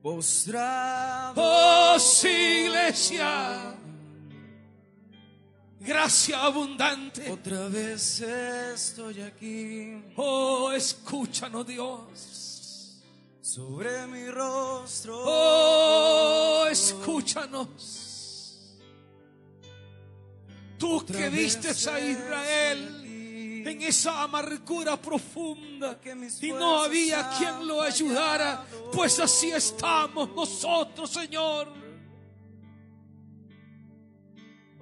[0.00, 1.34] postrado.
[1.36, 2.28] Oh, sí,
[2.66, 3.81] iglesia.
[5.84, 7.28] Gracia abundante.
[7.28, 13.00] Otra vez estoy aquí Oh, escúchanos, Dios.
[13.40, 15.18] sobre mi rostro.
[15.24, 17.98] Oh, escúchanos.
[20.78, 23.02] Tú Otra que vistes a Israel
[23.66, 26.00] en esa amargura profunda
[26.40, 31.81] y no había quien lo ayudara, pues así estamos nosotros, Señor.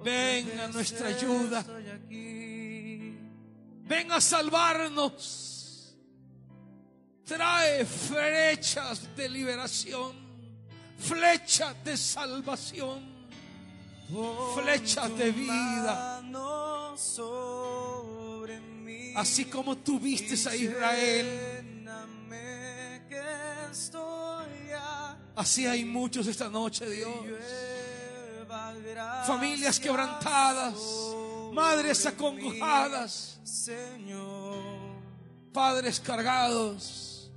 [0.03, 1.65] Ven a nuestra ayuda.
[2.09, 5.95] Ven a salvarnos.
[7.25, 10.13] Trae flechas de liberación,
[10.97, 13.27] flechas de salvación,
[14.55, 16.21] flechas de vida.
[19.15, 21.87] Así como tú vistes a Israel,
[25.35, 27.15] así hay muchos esta noche, Dios.
[29.25, 30.75] Familias quebrantadas,
[31.53, 33.39] madres acongojadas.
[35.53, 37.31] Padres cargados,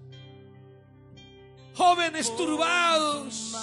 [1.74, 3.54] jóvenes turbados,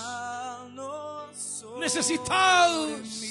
[1.80, 3.22] necesitados.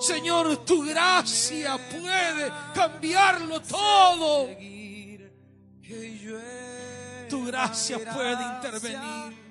[0.00, 4.48] Señor, tu gracia puede cambiarlo todo.
[7.28, 9.42] Tu gracia puede intervenir.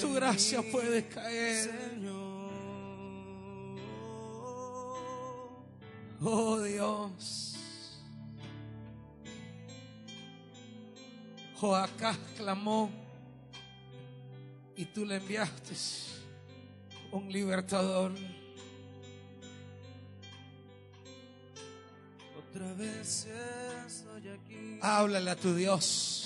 [0.00, 1.70] Tu gracia puede caer.
[1.70, 2.36] Señor.
[6.22, 7.56] Oh Dios.
[11.56, 12.90] Joacás clamó
[14.76, 15.74] y tú le enviaste
[17.12, 18.12] un libertador.
[22.38, 23.26] Otra vez
[23.86, 26.25] estoy aquí Háblale a tu Dios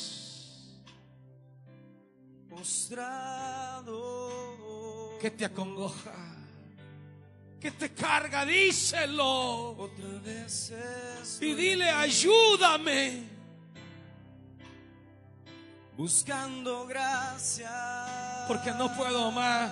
[5.21, 6.15] que te acongoja,
[7.61, 10.73] que te carga, díselo Otra vez
[11.41, 13.29] y dile ayúdame.
[15.97, 18.45] buscando gracia.
[18.49, 19.71] Porque no puedo más.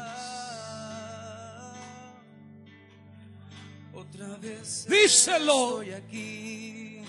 [3.94, 5.82] Otra vez Díselo.
[5.82, 7.02] estoy aquí.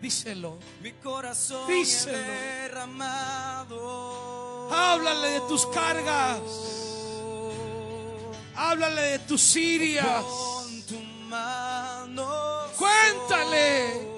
[0.00, 0.58] Díselo.
[0.82, 2.16] Mi corazón Díselo.
[2.18, 3.72] derramado.
[4.70, 6.40] Háblale de tus cargas.
[8.56, 10.24] Háblale de tus sirias.
[12.76, 14.14] Cuéntale.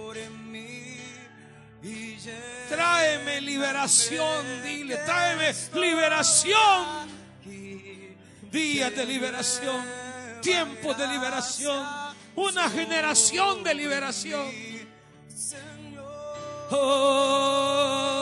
[2.68, 7.06] Tráeme liberación, dile, tráeme liberación.
[8.50, 9.84] Días de liberación,
[10.40, 11.86] tiempos de liberación,
[12.34, 14.50] una generación de liberación.
[16.70, 18.15] Oh,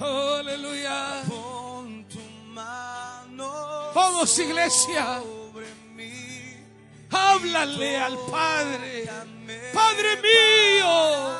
[0.00, 1.22] aleluya.
[1.28, 2.20] Pon tu
[2.52, 5.20] mano Vamos, iglesia.
[5.22, 6.56] sobre mí.
[7.10, 9.08] Háblale al Padre.
[9.72, 11.34] Padre mío.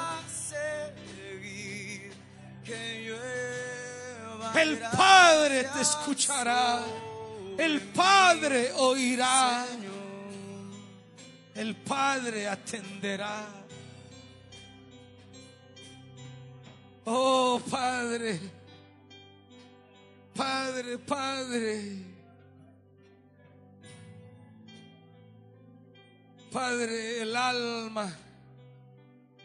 [4.54, 6.80] El Padre te escuchará.
[7.58, 9.64] El Padre oirá.
[11.54, 13.63] El Padre atenderá.
[17.06, 18.40] Oh Padre.
[20.34, 22.14] Padre, Padre.
[26.50, 28.16] Padre, el alma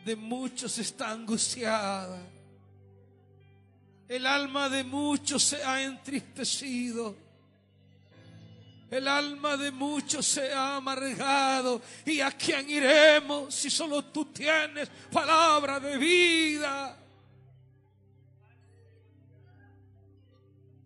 [0.06, 2.20] de muchos está angustiada.
[4.08, 7.16] El alma de muchos se ha entristecido.
[8.90, 11.82] El alma de muchos se ha amargado.
[12.06, 16.99] ¿Y a quién iremos si solo tú tienes palabra de vida?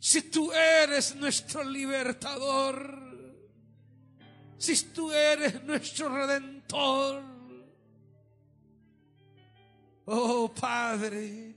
[0.06, 3.00] Si tú eres nuestro libertador.
[4.58, 7.24] Si tú eres nuestro redentor.
[10.04, 11.56] Oh Padre.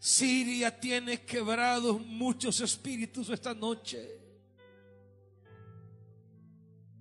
[0.00, 4.20] Siria tiene quebrados muchos espíritus esta noche.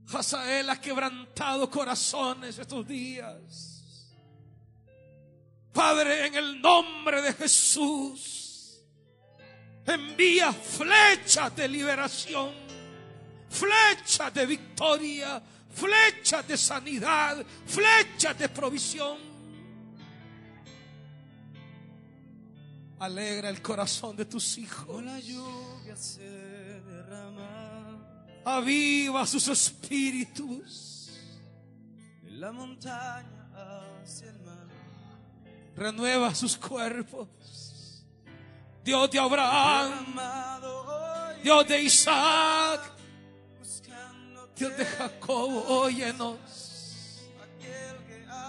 [0.06, 3.77] Hazael ha quebrantado corazones estos días.
[5.78, 8.82] Padre, en el nombre de Jesús,
[9.86, 12.52] envía flechas de liberación,
[13.48, 15.40] flechas de victoria,
[15.70, 19.20] flechas de sanidad, flechas de provisión.
[22.98, 25.04] Alegra el corazón de tus hijos.
[25.04, 26.24] La lluvia se
[26.82, 28.04] derrama
[28.46, 31.12] Aviva sus espíritus.
[32.24, 34.57] en la montaña hacia el mar.
[35.78, 37.28] Renueva sus cuerpos.
[38.84, 40.16] Dios de Abraham,
[41.44, 42.82] Dios de Isaac,
[44.56, 46.40] Dios de Jacob, óyenos.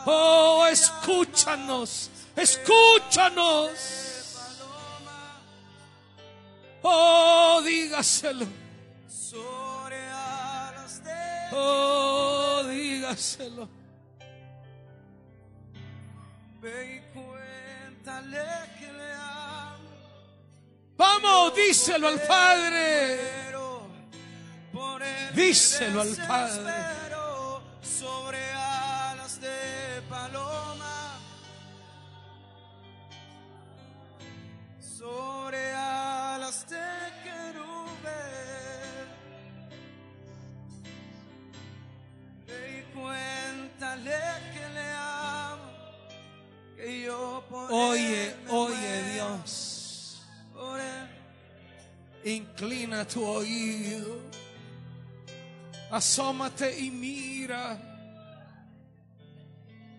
[0.07, 3.71] Oh, escúchanos, escúchanos.
[6.83, 8.47] Oh, dígaselo.
[11.53, 13.78] Oh, dígaselo.
[16.61, 18.45] Ve y cuéntale
[18.79, 19.79] que le amo.
[20.97, 23.39] Vamos, díselo al Padre.
[25.35, 26.98] Díselo al Padre.
[47.71, 49.13] Oye, oye.
[49.15, 49.69] Dios.
[52.25, 54.21] Inclina tu oído.
[55.91, 57.79] Asómate y mira.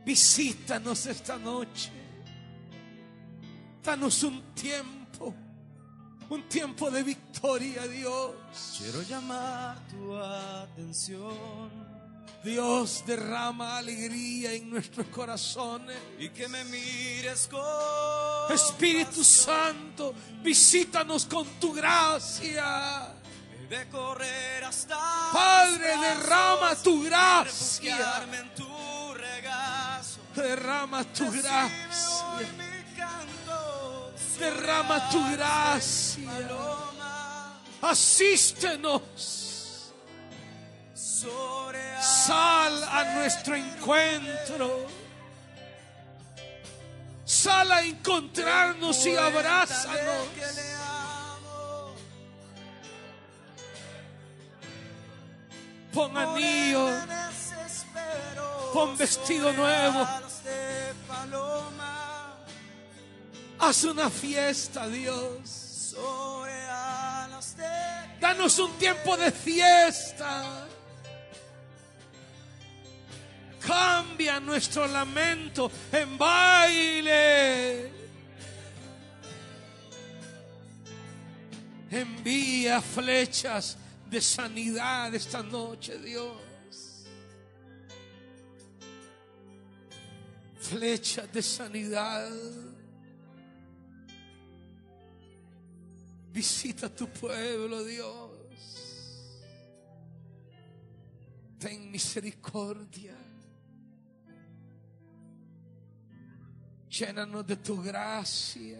[0.05, 1.91] Visítanos esta noche.
[3.83, 5.33] Danos un tiempo,
[6.29, 8.35] un tiempo de victoria, Dios.
[8.77, 11.88] Quiero llamar tu atención
[12.43, 15.97] Dios derrama alegría en nuestros corazones.
[16.19, 23.13] y que me mires con Espíritu Santo, visítanos con tu gracia.
[23.69, 24.97] de correr hasta
[25.31, 27.43] Padre, derrama tu gracia.
[27.95, 30.19] refugiarme en tu regazo.
[30.35, 31.69] Derrama tu gracia.
[32.95, 36.25] canto Derrama tu gracia.
[36.25, 39.48] paloma, Asístenos.
[42.01, 44.87] Sal a nuestro encuentro.
[47.25, 50.27] Sal a encontrarnos y abrázanos.
[55.93, 56.87] Pon anillo,
[58.73, 60.07] Pon vestido nuevo.
[63.59, 65.95] haz una fiesta, Dios.
[68.19, 70.68] Danos un tiempo de fiesta.
[73.65, 77.91] Cambia nuestro lamento en baile.
[81.91, 83.77] Envía flechas
[84.09, 86.37] de sanidad esta noche, Dios.
[90.59, 92.31] Flechas de sanidad.
[96.31, 98.29] Visita tu pueblo, Dios.
[101.57, 103.28] Ten misericordia.
[106.89, 108.79] Llénanos de tu gracia.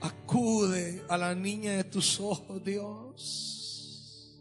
[0.00, 4.40] Acude a la niña de tus ojos, Dios.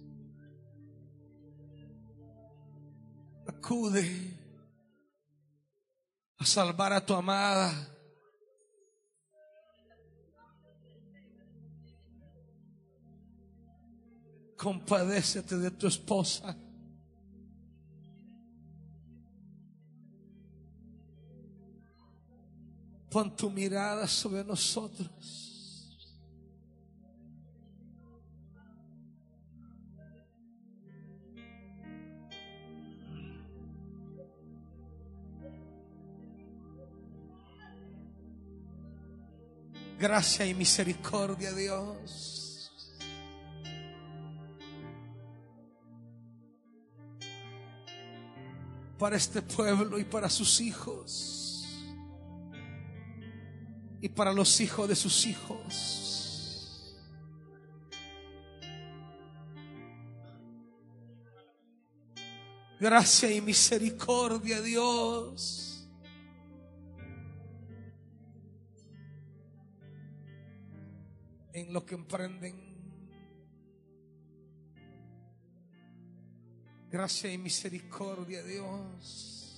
[3.47, 4.37] Acude
[6.37, 7.97] a salvar a tu amada.
[14.57, 16.57] Compadécete de tu esposa.
[23.09, 25.47] Pon tu mirada sobre nosotros.
[39.99, 42.47] Gracia y misericordia, Dios.
[48.98, 51.65] Para este pueblo y para sus hijos.
[54.02, 56.03] Y para los hijos de sus hijos.
[62.80, 65.68] Gracia y misericordia, Dios.
[71.57, 72.66] en lo que emprenden.
[76.98, 79.53] Gracia y misericordia, Dios.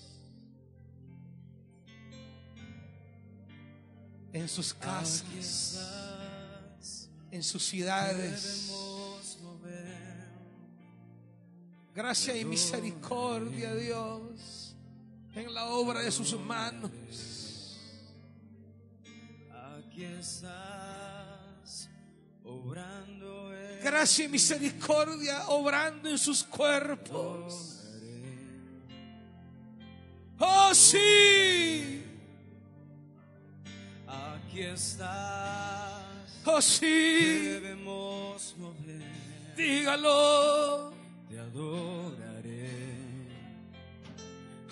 [4.34, 5.80] En sus casas,
[7.32, 8.70] en sus ciudades.
[11.95, 14.76] Gracia y misericordia, Dios.
[15.34, 16.91] En la obra de sus manos.
[19.78, 21.90] Aquí estás,
[22.44, 23.48] obrando
[23.81, 27.76] Gracia y misericordia obrando en sus cuerpos.
[30.38, 32.03] Oh, sí.
[34.07, 36.03] Aquí estás,
[36.45, 36.85] Oh, sí.
[36.85, 39.03] debemos mover.
[39.56, 40.93] Dígalo.
[41.30, 42.69] Te adoraré.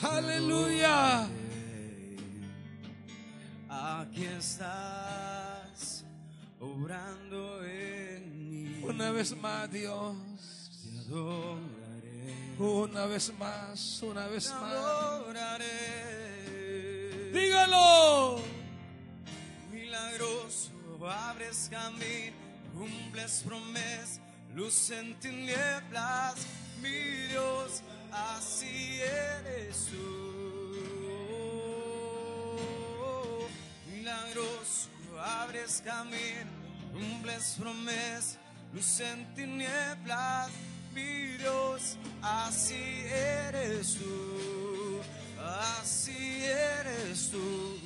[0.01, 1.27] Aleluya.
[3.69, 6.03] Aquí estás,
[6.59, 7.96] en mí.
[8.87, 10.15] Una vez más, Dios.
[10.83, 12.55] Te adoraré.
[12.57, 14.73] Una vez más, una vez Te más.
[14.73, 15.65] adoraré.
[17.33, 18.39] Dígalo.
[19.71, 20.71] Milagroso,
[21.09, 22.35] abres camino,
[22.73, 24.19] cumples promesas,
[24.55, 26.35] luz en tinieblas,
[26.81, 27.81] mi Dios,
[28.11, 29.97] así eres tú.
[33.91, 34.89] Milagroso,
[35.21, 36.49] abres camino,
[36.93, 38.39] cumples promesas,
[38.73, 40.51] luz en tinieblas,
[40.97, 45.01] suspiros, así eres tú,
[45.39, 47.77] así eres tú.